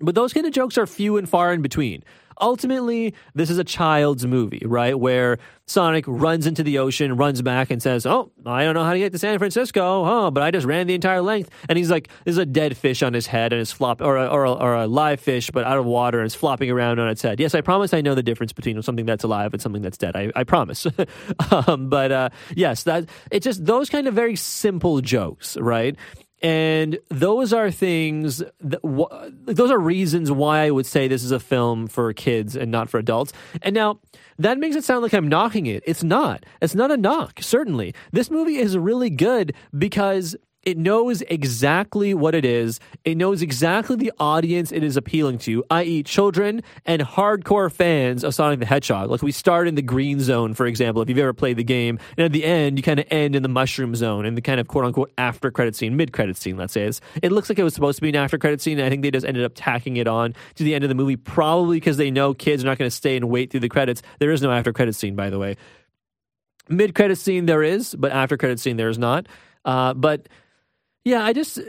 [0.00, 2.04] But those kind of jokes are few and far in between.
[2.40, 4.98] Ultimately, this is a child's movie, right?
[4.98, 8.92] Where Sonic runs into the ocean, runs back, and says, Oh, I don't know how
[8.92, 10.30] to get to San Francisco, huh?
[10.30, 11.50] But I just ran the entire length.
[11.68, 14.26] And he's like, There's a dead fish on his head, and it's flop, or a,
[14.28, 17.08] or, a, or a live fish, but out of water, and it's flopping around on
[17.08, 17.40] its head.
[17.40, 20.14] Yes, I promise I know the difference between something that's alive and something that's dead.
[20.14, 20.86] I, I promise.
[21.50, 25.96] um, but uh, yes, that it's just those kind of very simple jokes, right?
[26.42, 28.80] And those are things that,
[29.46, 32.90] those are reasons why I would say this is a film for kids and not
[32.90, 33.32] for adults.
[33.62, 34.00] And now
[34.38, 35.82] that makes it sound like I'm knocking it.
[35.86, 36.44] It's not.
[36.60, 37.94] It's not a knock, certainly.
[38.12, 42.80] This movie is really good because it knows exactly what it is.
[43.04, 48.34] It knows exactly the audience it is appealing to, i.e., children and hardcore fans of
[48.34, 49.08] Sonic the Hedgehog.
[49.08, 52.00] Like we start in the green zone, for example, if you've ever played the game,
[52.18, 54.58] and at the end, you kind of end in the mushroom zone in the kind
[54.58, 56.82] of quote unquote after credit scene, mid credit scene, let's say.
[56.82, 58.80] It's, it looks like it was supposed to be an after credit scene.
[58.80, 61.16] I think they just ended up tacking it on to the end of the movie,
[61.16, 64.02] probably because they know kids are not going to stay and wait through the credits.
[64.18, 65.56] There is no after credit scene, by the way.
[66.68, 69.28] Mid credit scene there is, but after credit scene there is not.
[69.64, 70.28] Uh, but
[71.06, 71.60] yeah, I just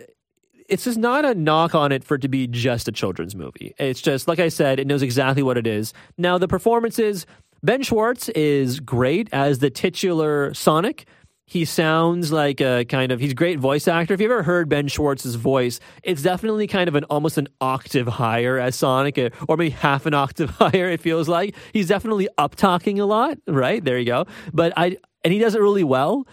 [0.68, 3.76] it's just not a knock on it for it to be just a children's movie.
[3.78, 5.94] It's just like I said, it knows exactly what it is.
[6.18, 7.28] Now the performances,
[7.62, 11.08] Ben Schwartz is great as the titular Sonic.
[11.46, 14.16] He sounds like a kind of he's a great voice actor.
[14.16, 18.08] If you ever heard Ben Schwartz's voice, it's definitely kind of an almost an octave
[18.08, 20.90] higher as Sonic, or maybe half an octave higher.
[20.90, 23.38] It feels like he's definitely up talking a lot.
[23.48, 24.26] Right there, you go.
[24.52, 26.26] But I and he does it really well.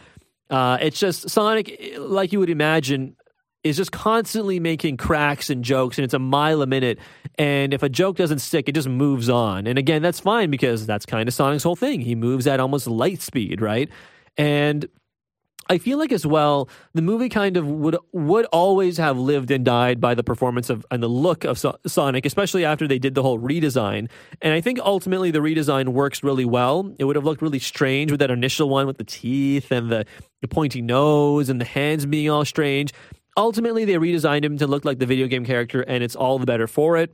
[0.50, 3.16] Uh, it's just Sonic, like you would imagine,
[3.62, 6.98] is just constantly making cracks and jokes, and it's a mile a minute.
[7.38, 9.66] And if a joke doesn't stick, it just moves on.
[9.66, 12.00] And again, that's fine because that's kind of Sonic's whole thing.
[12.02, 13.88] He moves at almost light speed, right?
[14.37, 14.87] And
[15.68, 19.64] I feel like as well, the movie kind of would would always have lived and
[19.64, 23.14] died by the performance of and the look of so- Sonic, especially after they did
[23.14, 24.09] the whole redesign.
[24.42, 26.94] And I think ultimately the redesign works really well.
[26.98, 30.05] It would have looked really strange with that initial one with the teeth and the,
[30.42, 32.92] the pointy nose and the hands being all strange.
[33.37, 36.46] Ultimately, they redesigned him to look like the video game character, and it's all the
[36.46, 37.12] better for it.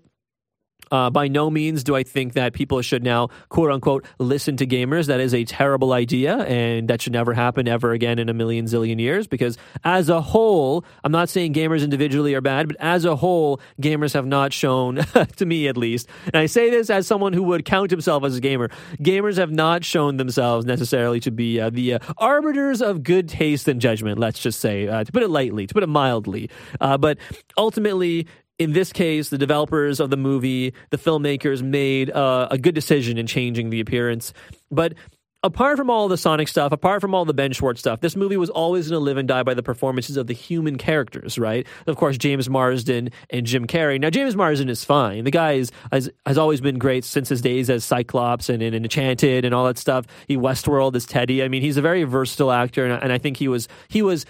[0.91, 4.67] Uh, by no means do I think that people should now, quote unquote, listen to
[4.67, 5.07] gamers.
[5.07, 8.67] That is a terrible idea, and that should never happen ever again in a million
[8.67, 9.27] zillion years.
[9.27, 13.61] Because as a whole, I'm not saying gamers individually are bad, but as a whole,
[13.81, 14.97] gamers have not shown,
[15.37, 18.37] to me at least, and I say this as someone who would count himself as
[18.37, 23.03] a gamer, gamers have not shown themselves necessarily to be uh, the uh, arbiters of
[23.03, 25.89] good taste and judgment, let's just say, uh, to put it lightly, to put it
[25.89, 26.51] mildly.
[26.81, 27.19] Uh, but
[27.57, 28.27] ultimately,
[28.61, 33.17] in this case, the developers of the movie, the filmmakers, made uh, a good decision
[33.17, 34.35] in changing the appearance.
[34.71, 34.95] But
[35.43, 38.37] apart from all the Sonic stuff, apart from all the Ben Schwartz stuff, this movie
[38.37, 41.67] was always going to live and die by the performances of the human characters, right?
[41.87, 43.99] Of course, James Marsden and Jim Carrey.
[43.99, 45.25] Now, James Marsden is fine.
[45.25, 49.47] The guy is, has, has always been great since his days as Cyclops and Enchanted
[49.47, 50.05] and all that stuff.
[50.29, 51.43] He Westworld as Teddy.
[51.43, 54.27] I mean, he's a very versatile actor, and, and I think he was he was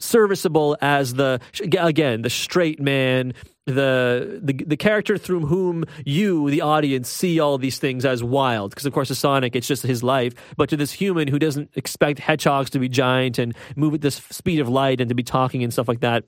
[0.00, 3.34] serviceable as the again the straight man
[3.66, 8.70] the, the the character through whom you the audience see all these things as wild.
[8.70, 10.34] Because of course to sonic it's just his life.
[10.56, 14.16] But to this human who doesn't expect hedgehogs to be giant and move at this
[14.30, 16.24] speed of light and to be talking and stuff like that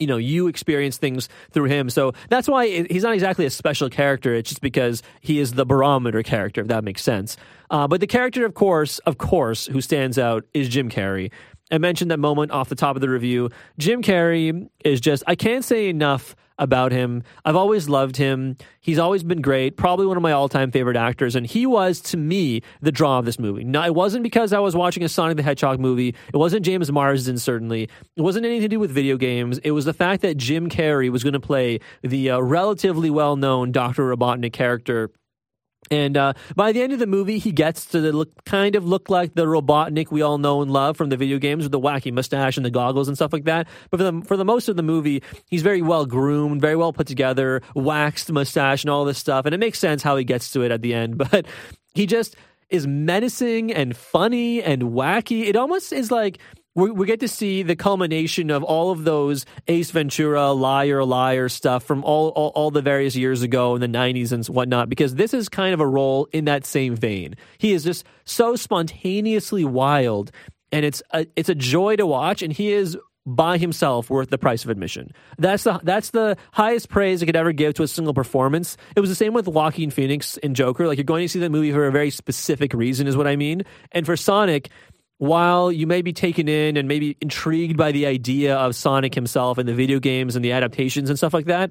[0.00, 1.90] you know you experience things through him.
[1.90, 4.34] So that's why he's not exactly a special character.
[4.34, 7.36] It's just because he is the barometer character if that makes sense.
[7.70, 11.30] Uh, but the character of course of course who stands out is jim carrey
[11.70, 13.50] I mentioned that moment off the top of the review.
[13.78, 17.22] Jim Carrey is just, I can't say enough about him.
[17.44, 18.56] I've always loved him.
[18.80, 21.34] He's always been great, probably one of my all time favorite actors.
[21.34, 23.64] And he was, to me, the draw of this movie.
[23.64, 26.14] Now, it wasn't because I was watching a Sonic the Hedgehog movie.
[26.32, 27.88] It wasn't James Marsden, certainly.
[28.16, 29.58] It wasn't anything to do with video games.
[29.58, 33.36] It was the fact that Jim Carrey was going to play the uh, relatively well
[33.36, 34.04] known Dr.
[34.14, 35.10] Robotnik character
[35.90, 39.10] And uh, by the end of the movie, he gets to look, kind of look
[39.10, 42.12] like the Robotnik we all know and love from the video games with the wacky
[42.12, 43.68] mustache and the goggles and stuff like that.
[43.90, 46.92] But for the, for the most of the movie, he's very well groomed, very well
[46.92, 49.46] put together, waxed mustache and all this stuff.
[49.46, 51.18] And it makes sense how he gets to it at the end.
[51.34, 51.46] But
[51.94, 52.36] he just
[52.70, 55.46] is menacing and funny and wacky.
[55.46, 56.38] It almost is like
[56.74, 61.48] we, we get to see the culmination of all of those Ace Ventura, liar, liar
[61.48, 65.14] stuff from all, all, all the various years ago in the 90s and whatnot, because
[65.14, 67.36] this is kind of a role in that same vein.
[67.58, 70.32] He is just so spontaneously wild,
[70.72, 74.36] and it's a, it's a joy to watch, and he is by himself worth the
[74.36, 75.10] price of admission.
[75.38, 78.76] That's the that's the highest praise I could ever give to a single performance.
[78.94, 80.86] It was the same with Joaquin Phoenix in Joker.
[80.86, 83.36] Like you're going to see that movie for a very specific reason, is what I
[83.36, 83.62] mean.
[83.92, 84.68] And for Sonic,
[85.24, 89.56] while you may be taken in and maybe intrigued by the idea of Sonic himself
[89.56, 91.70] and the video games and the adaptations and stuff like that,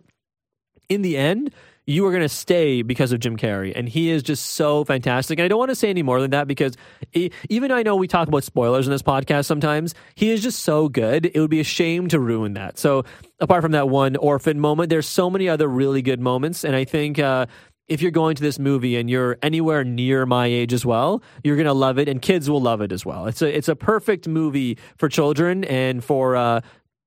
[0.89, 1.53] in the end,
[1.85, 3.71] you are going to stay because of Jim Carrey.
[3.75, 5.37] And he is just so fantastic.
[5.37, 6.75] And I don't want to say any more than that because
[7.13, 10.89] even I know we talk about spoilers in this podcast sometimes, he is just so
[10.89, 11.27] good.
[11.27, 12.79] It would be a shame to ruin that.
[12.79, 13.03] So,
[13.39, 16.63] apart from that one orphan moment, there's so many other really good moments.
[16.63, 17.45] And I think, uh,
[17.87, 21.57] if you're going to this movie and you're anywhere near my age as well, you're
[21.57, 23.27] gonna love it, and kids will love it as well.
[23.27, 26.61] It's a it's a perfect movie for children and for uh,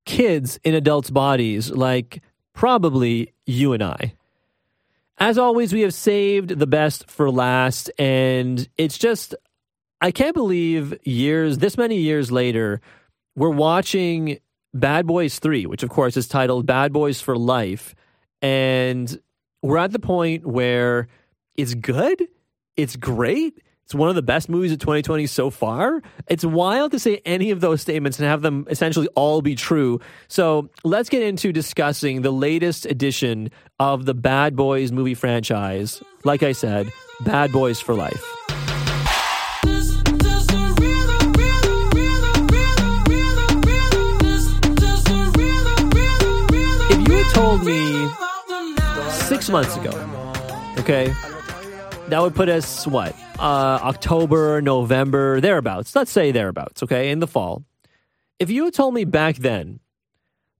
[0.04, 2.22] kids in adults' bodies, like
[2.52, 4.14] probably you and I.
[5.18, 9.34] As always, we have saved the best for last, and it's just
[10.00, 12.82] I can't believe years this many years later,
[13.34, 14.38] we're watching
[14.74, 17.94] Bad Boys Three, which of course is titled Bad Boys for Life,
[18.42, 19.18] and
[19.62, 21.08] we're at the point where
[21.56, 22.28] it's good,
[22.76, 26.02] it's great, it's one of the best movies of 2020 so far.
[26.26, 30.00] It's wild to say any of those statements and have them essentially all be true.
[30.26, 36.02] So let's get into discussing the latest edition of the Bad Boys movie franchise.
[36.24, 38.24] Like I said, Bad Boys for Life.
[46.90, 48.25] If you had told me
[49.26, 49.90] six months ago,
[50.78, 51.12] okay,
[52.08, 55.96] that would put us what uh, October, November, thereabouts.
[55.96, 56.84] Let's say thereabouts.
[56.84, 57.64] Okay, in the fall.
[58.38, 59.80] If you had told me back then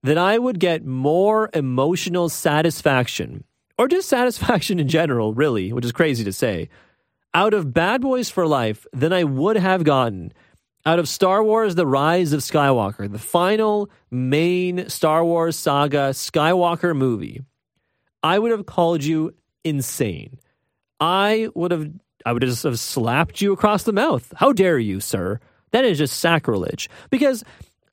[0.03, 3.45] that I would get more emotional satisfaction,
[3.77, 6.67] or just satisfaction in general, really, which is crazy to say,
[7.33, 10.33] out of Bad Boys for Life than I would have gotten
[10.85, 16.95] out of Star Wars The Rise of Skywalker, the final main Star Wars saga Skywalker
[16.95, 17.43] movie,
[18.23, 20.39] I would have called you insane.
[20.99, 21.89] I would have
[22.25, 24.33] I would just have slapped you across the mouth.
[24.35, 25.39] How dare you, sir?
[25.71, 26.89] That is just sacrilege.
[27.09, 27.43] Because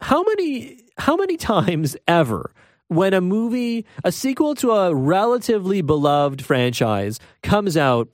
[0.00, 2.52] how many how many times ever
[2.88, 8.08] when a movie, a sequel to a relatively beloved franchise comes out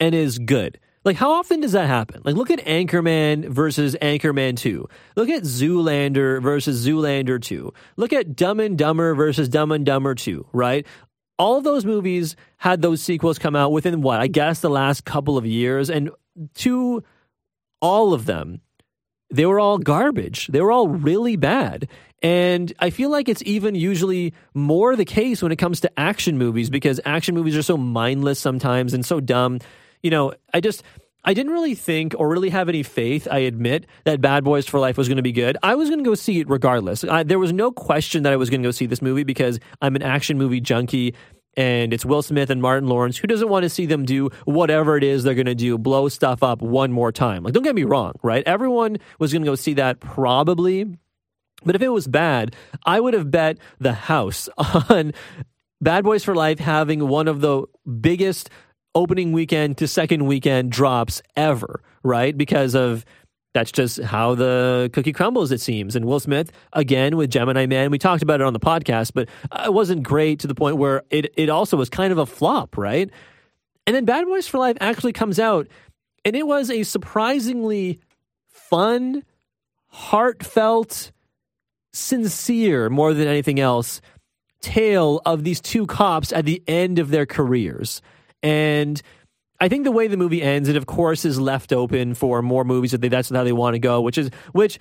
[0.00, 0.78] and is good?
[1.04, 2.22] Like how often does that happen?
[2.24, 4.88] Like look at Anchorman versus Anchorman 2.
[5.16, 7.72] Look at Zoolander versus Zoolander 2.
[7.96, 10.86] Look at Dumb and Dumber versus Dumb and Dumber 2, right?
[11.42, 15.36] all those movies had those sequels come out within what I guess the last couple
[15.36, 16.10] of years, and
[16.56, 17.02] to
[17.80, 18.60] all of them,
[19.28, 20.46] they were all garbage.
[20.46, 21.88] They were all really bad.
[22.22, 26.38] And I feel like it's even usually more the case when it comes to action
[26.38, 29.58] movies because action movies are so mindless sometimes and so dumb.
[30.02, 30.82] You know, I just
[31.24, 34.80] I didn't really think or really have any faith, I admit, that Bad Boys for
[34.80, 35.56] Life was going to be good.
[35.62, 37.04] I was going to go see it regardless.
[37.04, 39.60] I, there was no question that I was going to go see this movie because
[39.80, 41.14] I'm an action movie junkie
[41.56, 43.18] and it's Will Smith and Martin Lawrence.
[43.18, 46.08] Who doesn't want to see them do whatever it is they're going to do, blow
[46.08, 47.44] stuff up one more time?
[47.44, 48.42] Like, don't get me wrong, right?
[48.44, 50.98] Everyone was going to go see that probably.
[51.64, 54.48] But if it was bad, I would have bet the house
[54.88, 55.12] on
[55.80, 57.64] Bad Boys for Life having one of the
[58.00, 58.50] biggest
[58.94, 62.36] opening weekend to second weekend drops ever, right?
[62.36, 63.04] Because of
[63.54, 65.94] that's just how the cookie crumbles, it seems.
[65.94, 69.28] And Will Smith, again with Gemini Man, we talked about it on the podcast, but
[69.50, 72.26] uh, it wasn't great to the point where it, it also was kind of a
[72.26, 73.10] flop, right?
[73.86, 75.68] And then Bad Boys for Life actually comes out,
[76.24, 78.00] and it was a surprisingly
[78.48, 79.24] fun,
[79.88, 81.12] heartfelt,
[81.92, 84.00] sincere, more than anything else,
[84.60, 88.00] tale of these two cops at the end of their careers.
[88.42, 89.00] And
[89.60, 92.64] I think the way the movie ends, it of course is left open for more
[92.64, 94.78] movies that they, that's how they want to go, which is which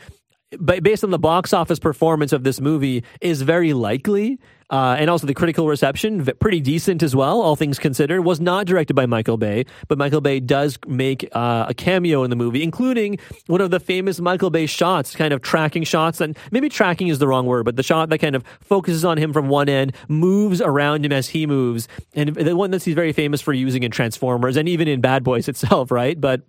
[0.66, 4.40] based on the box office performance of this movie is very likely.
[4.72, 8.22] Uh, and also the critical reception, pretty decent as well, all things considered.
[8.22, 12.30] Was not directed by Michael Bay, but Michael Bay does make uh, a cameo in
[12.30, 16.22] the movie, including one of the famous Michael Bay shots, kind of tracking shots.
[16.22, 19.18] And maybe tracking is the wrong word, but the shot that kind of focuses on
[19.18, 22.96] him from one end, moves around him as he moves, and the one that he's
[22.96, 26.20] very famous for using in Transformers and even in Bad Boys itself, right?
[26.20, 26.44] But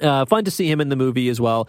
[0.00, 1.68] uh, fun to see him in the movie as well.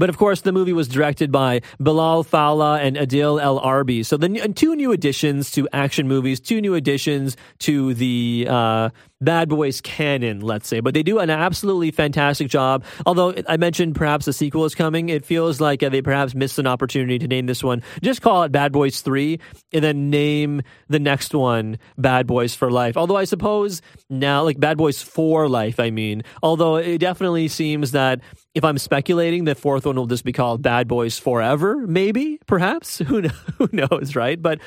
[0.00, 4.02] But of course, the movie was directed by Bilall Fallah and Adil El Arbi.
[4.02, 8.88] So the two new additions to action movies, two new additions to the uh,
[9.20, 10.80] Bad Boys canon, let's say.
[10.80, 12.84] But they do an absolutely fantastic job.
[13.04, 16.58] Although I mentioned perhaps a sequel is coming, it feels like uh, they perhaps missed
[16.58, 17.82] an opportunity to name this one.
[18.02, 19.38] Just call it Bad Boys 3
[19.72, 22.96] and then name the next one Bad Boys for Life.
[22.96, 26.22] Although I suppose now, like Bad Boys for Life, I mean.
[26.42, 28.20] Although it definitely seems that
[28.54, 32.98] if I'm speculating, the fourth one will just be called Bad Boys Forever, maybe, perhaps.
[33.10, 33.22] Who,
[33.58, 34.40] who knows, right?
[34.40, 34.60] But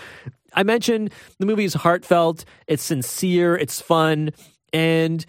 [0.56, 4.32] I mentioned the movie is heartfelt, it's sincere, it's fun,
[4.72, 5.26] and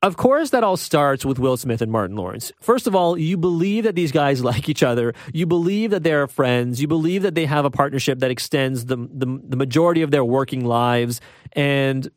[0.00, 2.52] of course, that all starts with Will Smith and Martin Lawrence.
[2.60, 5.12] First of all, you believe that these guys like each other.
[5.32, 6.80] You believe that they're friends.
[6.80, 10.24] You believe that they have a partnership that extends the, the, the majority of their
[10.24, 11.20] working lives.
[11.52, 12.08] And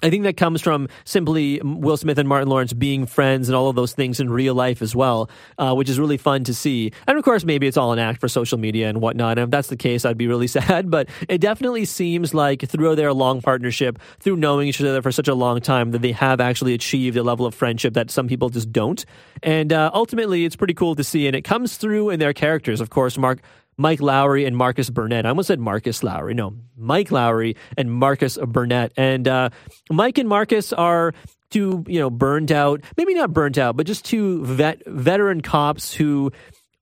[0.00, 3.68] I think that comes from simply Will Smith and Martin Lawrence being friends and all
[3.68, 5.28] of those things in real life as well,
[5.58, 6.92] uh, which is really fun to see.
[7.08, 9.38] And of course, maybe it's all an act for social media and whatnot.
[9.38, 10.88] And if that's the case, I'd be really sad.
[10.88, 15.26] But it definitely seems like through their long partnership, through knowing each other for such
[15.26, 18.50] a long time, that they have actually achieved a level of friendship that some people
[18.50, 19.04] just don't.
[19.42, 21.26] And uh, ultimately, it's pretty cool to see.
[21.26, 22.80] And it comes through in their characters.
[22.80, 23.40] Of course, Mark
[23.78, 25.24] Mike Lowry and Marcus Burnett.
[25.24, 26.34] I almost said Marcus Lowry.
[26.34, 28.92] No, Mike Lowry and Marcus Burnett.
[28.96, 29.50] And uh,
[29.90, 31.14] Mike and Marcus are
[31.50, 35.94] two, you know, burned out, maybe not burnt out, but just two vet, veteran cops
[35.94, 36.32] who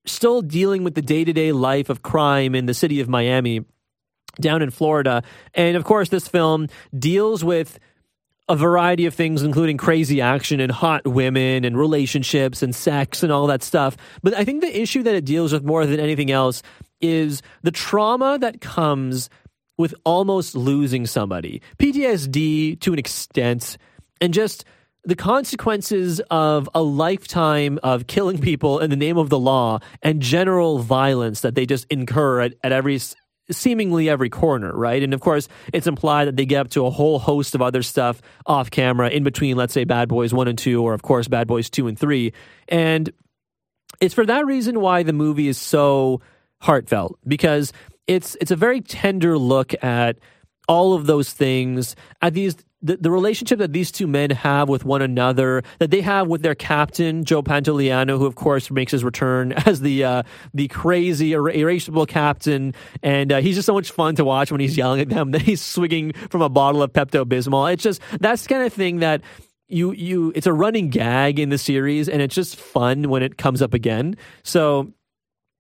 [0.06, 3.64] still dealing with the day to day life of crime in the city of Miami
[4.40, 5.22] down in Florida.
[5.54, 6.68] And of course, this film
[6.98, 7.78] deals with
[8.48, 13.32] a variety of things, including crazy action and hot women and relationships and sex and
[13.32, 13.96] all that stuff.
[14.22, 16.62] But I think the issue that it deals with more than anything else
[17.00, 19.28] is the trauma that comes
[19.78, 23.76] with almost losing somebody, PTSD to an extent,
[24.20, 24.64] and just
[25.04, 30.20] the consequences of a lifetime of killing people in the name of the law and
[30.20, 32.98] general violence that they just incur at, at every
[33.50, 35.02] seemingly every corner, right?
[35.02, 37.82] And of course, it's implied that they get up to a whole host of other
[37.82, 41.28] stuff off camera in between, let's say, Bad Boys 1 and 2, or of course,
[41.28, 42.32] Bad Boys 2 and 3.
[42.68, 43.12] And
[44.00, 46.20] it's for that reason why the movie is so
[46.60, 47.72] heartfelt because
[48.06, 50.18] it's it's a very tender look at
[50.68, 54.84] all of those things at these the, the relationship that these two men have with
[54.84, 59.02] one another, that they have with their captain Joe Pantoliano, who of course makes his
[59.02, 60.22] return as the uh,
[60.54, 64.60] the crazy ir- irascible captain, and uh, he's just so much fun to watch when
[64.60, 65.26] he's yelling at them.
[65.36, 67.72] That he's swigging from a bottle of Pepto Bismol.
[67.72, 69.22] It's just that's kind of thing that
[69.68, 73.36] you you it's a running gag in the series, and it's just fun when it
[73.36, 74.16] comes up again.
[74.44, 74.92] So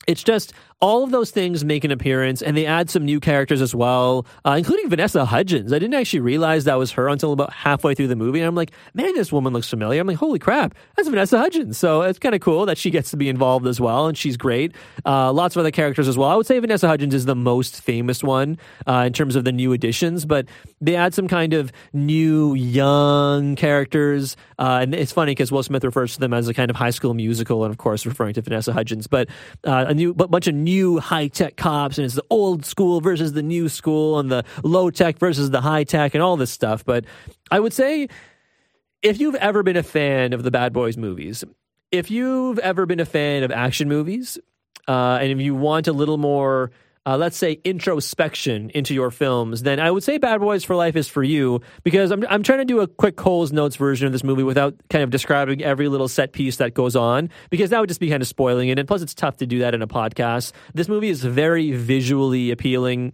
[0.06, 3.62] it's just all of those things make an appearance, and they add some new characters
[3.62, 5.72] as well, uh, including Vanessa Hudgens.
[5.72, 8.40] I didn't actually realize that was her until about halfway through the movie.
[8.40, 10.00] And I'm like, man, this woman looks familiar.
[10.00, 11.78] I'm like, holy crap, that's Vanessa Hudgens.
[11.78, 14.36] So it's kind of cool that she gets to be involved as well, and she's
[14.36, 14.74] great.
[15.04, 16.28] Uh, lots of other characters as well.
[16.28, 19.52] I would say Vanessa Hudgens is the most famous one uh, in terms of the
[19.52, 20.46] new additions, but
[20.82, 24.36] they add some kind of new young characters.
[24.58, 26.90] Uh, and it's funny because Will Smith refers to them as a kind of high
[26.90, 29.28] school musical, and of course, referring to Vanessa Hudgens, but
[29.64, 33.00] uh, a new but bunch of new high tech cops, and it's the old school
[33.00, 36.50] versus the new school, and the low tech versus the high tech, and all this
[36.50, 36.84] stuff.
[36.84, 37.04] But
[37.50, 38.08] I would say
[39.02, 41.44] if you've ever been a fan of the Bad Boys movies,
[41.92, 44.38] if you've ever been a fan of action movies,
[44.88, 46.72] uh, and if you want a little more,
[47.06, 50.96] uh, let's say, introspection into your films, then I would say Bad Boys for Life
[50.96, 54.12] is for you because I'm, I'm trying to do a quick Cole's Notes version of
[54.12, 57.78] this movie without kind of describing every little set piece that goes on because that
[57.78, 58.78] would just be kind of spoiling it.
[58.78, 60.50] And plus, it's tough to do that in a podcast.
[60.74, 63.12] This movie is very visually appealing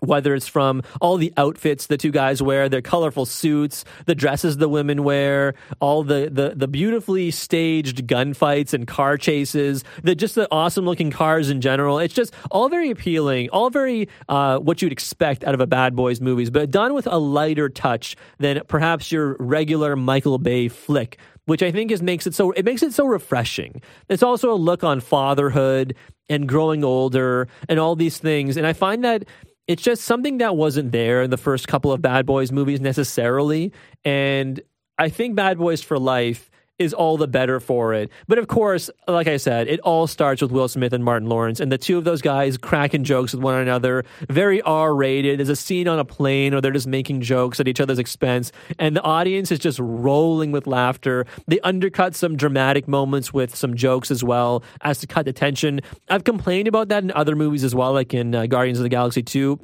[0.00, 4.56] whether it's from all the outfits the two guys wear, their colorful suits, the dresses
[4.56, 10.34] the women wear, all the the, the beautifully staged gunfights and car chases, the just
[10.34, 11.98] the awesome looking cars in general.
[11.98, 15.96] It's just all very appealing, all very uh, what you'd expect out of a Bad
[15.96, 21.18] Boys movies, but done with a lighter touch than perhaps your regular Michael Bay flick
[21.46, 23.82] which I think is makes it so it makes it so refreshing.
[24.08, 25.94] It's also a look on fatherhood
[26.28, 28.56] and growing older and all these things.
[28.56, 29.24] And I find that
[29.66, 33.72] it's just something that wasn't there in the first couple of Bad Boys movies necessarily.
[34.04, 34.60] And
[34.98, 38.10] I think Bad Boys for Life is all the better for it.
[38.26, 41.60] But of course, like I said, it all starts with Will Smith and Martin Lawrence,
[41.60, 44.04] and the two of those guys cracking jokes with one another.
[44.28, 45.38] Very R rated.
[45.38, 48.50] There's a scene on a plane where they're just making jokes at each other's expense,
[48.78, 51.26] and the audience is just rolling with laughter.
[51.46, 55.80] They undercut some dramatic moments with some jokes as well as to cut the tension.
[56.08, 58.88] I've complained about that in other movies as well, like in uh, Guardians of the
[58.88, 59.60] Galaxy 2.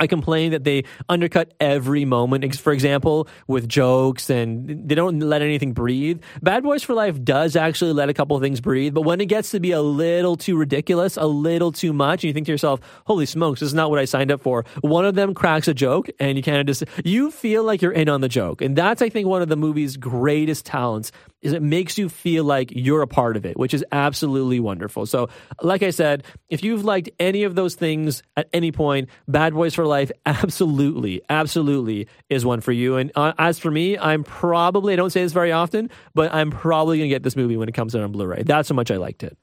[0.00, 5.42] I complain that they undercut every moment, for example, with jokes and they don't let
[5.42, 6.22] anything breathe.
[6.42, 9.50] Bad Boys for Life does actually let a couple things breathe, but when it gets
[9.50, 12.80] to be a little too ridiculous, a little too much, and you think to yourself,
[13.06, 14.64] holy smokes, this is not what I signed up for.
[14.80, 17.92] One of them cracks a joke and you kind of just, you feel like you're
[17.92, 18.62] in on the joke.
[18.62, 21.12] And that's, I think, one of the movie's greatest talents
[21.42, 25.06] is it makes you feel like you're a part of it, which is absolutely wonderful.
[25.06, 25.28] So,
[25.60, 29.74] like I said, if you've liked any of those things at any point, Bad Boys
[29.74, 32.96] for Life absolutely, absolutely is one for you.
[32.96, 36.50] And uh, as for me, I'm probably, I don't say this very often, but I'm
[36.50, 38.42] probably going to get this movie when it comes out on Blu ray.
[38.44, 39.36] That's how much I liked it.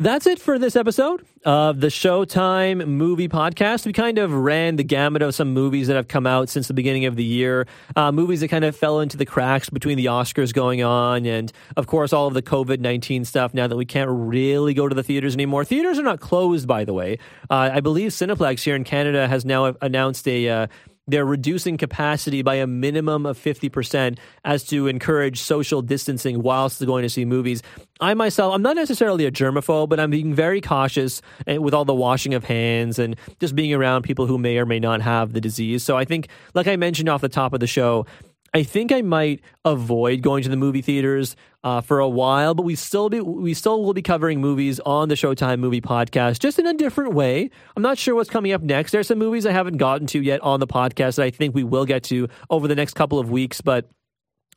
[0.00, 3.84] That's it for this episode of the Showtime Movie Podcast.
[3.84, 6.72] We kind of ran the gamut of some movies that have come out since the
[6.72, 10.06] beginning of the year, uh, movies that kind of fell into the cracks between the
[10.06, 13.84] Oscars going on, and of course, all of the COVID 19 stuff now that we
[13.84, 15.66] can't really go to the theaters anymore.
[15.66, 17.18] Theaters are not closed, by the way.
[17.50, 20.48] Uh, I believe Cineplex here in Canada has now announced a.
[20.48, 20.66] Uh,
[21.10, 27.02] they're reducing capacity by a minimum of 50% as to encourage social distancing whilst going
[27.02, 27.62] to see movies.
[28.00, 31.84] I myself, I'm not necessarily a germaphobe, but I'm being very cautious eh, with all
[31.84, 35.32] the washing of hands and just being around people who may or may not have
[35.32, 35.82] the disease.
[35.82, 38.06] So I think, like I mentioned off the top of the show,
[38.52, 42.64] I think I might avoid going to the movie theaters uh, for a while, but
[42.64, 46.58] we still be we still will be covering movies on the Showtime Movie Podcast, just
[46.58, 47.50] in a different way.
[47.76, 48.90] I'm not sure what's coming up next.
[48.90, 51.62] There's some movies I haven't gotten to yet on the podcast that I think we
[51.62, 53.88] will get to over the next couple of weeks, but.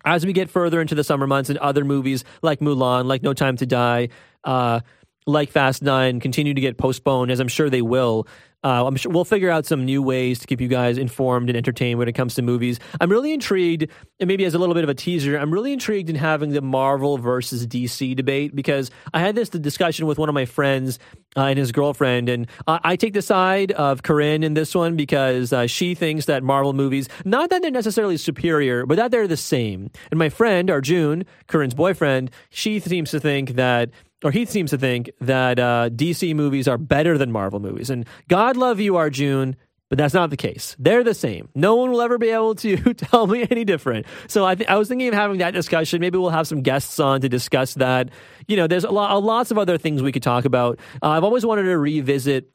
[0.06, 3.34] As we get further into the summer months and other movies like Mulan, like No
[3.34, 4.10] Time to Die,
[4.44, 4.82] uh,
[5.26, 8.28] like Fast Nine continue to get postponed, as I'm sure they will,
[8.64, 11.58] uh, I'm sure we'll figure out some new ways to keep you guys informed and
[11.58, 12.80] entertained when it comes to movies.
[13.02, 13.88] I'm really intrigued,
[14.20, 16.62] and maybe as a little bit of a teaser, I'm really intrigued in having the
[16.62, 21.00] Marvel versus DC debate because I had this discussion with one of my friends
[21.36, 24.96] uh, and his girlfriend, and uh, I take the side of Corinne in this one
[24.96, 29.28] because uh, she thinks that Marvel movies, not that they're necessarily superior, but that they're
[29.28, 29.90] the same.
[30.12, 33.90] And my friend Arjun, Corinne's boyfriend, she seems to think that
[34.24, 37.90] or he seems to think that uh, DC movies are better than Marvel movies.
[37.90, 39.56] And God love you, Arjun,
[39.90, 40.76] but that's not the case.
[40.80, 41.50] They're the same.
[41.54, 44.08] No one will ever be able to tell me any different.
[44.28, 46.02] So I, th- I was thinking of having that discussion.
[46.02, 48.10] Maybe we'll have some guests on to discuss that.
[48.48, 50.80] You know, there's a lot, lots of other things we could talk about.
[51.02, 52.50] Uh, I've always wanted to revisit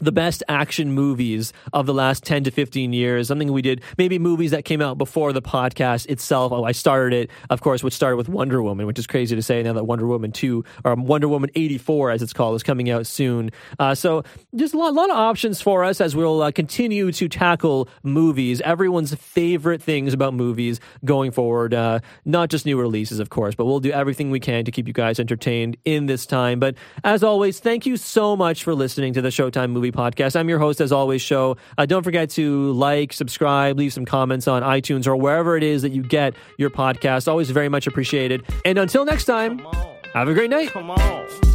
[0.00, 3.28] the best action movies of the last 10 to 15 years.
[3.28, 6.52] Something we did, maybe movies that came out before the podcast itself.
[6.52, 9.42] Oh, I started it, of course, which started with Wonder Woman, which is crazy to
[9.42, 12.90] say now that Wonder Woman 2, or Wonder Woman 84, as it's called, is coming
[12.90, 13.50] out soon.
[13.78, 14.22] Uh, so
[14.54, 17.88] just a lot, a lot, of options for us as we'll uh, continue to tackle
[18.02, 21.72] movies, everyone's favorite things about movies going forward.
[21.72, 24.86] Uh, not just new releases, of course, but we'll do everything we can to keep
[24.86, 26.60] you guys entertained in this time.
[26.60, 26.74] But
[27.04, 30.36] as always, thank you so much for listening to the Showtime Movie Movie Podcast.
[30.36, 31.56] I'm your host, as always, Show.
[31.76, 35.82] Uh, don't forget to like, subscribe, leave some comments on iTunes or wherever it is
[35.82, 37.28] that you get your podcast.
[37.28, 38.44] Always very much appreciated.
[38.64, 39.60] And until next time,
[40.14, 41.47] have a great night.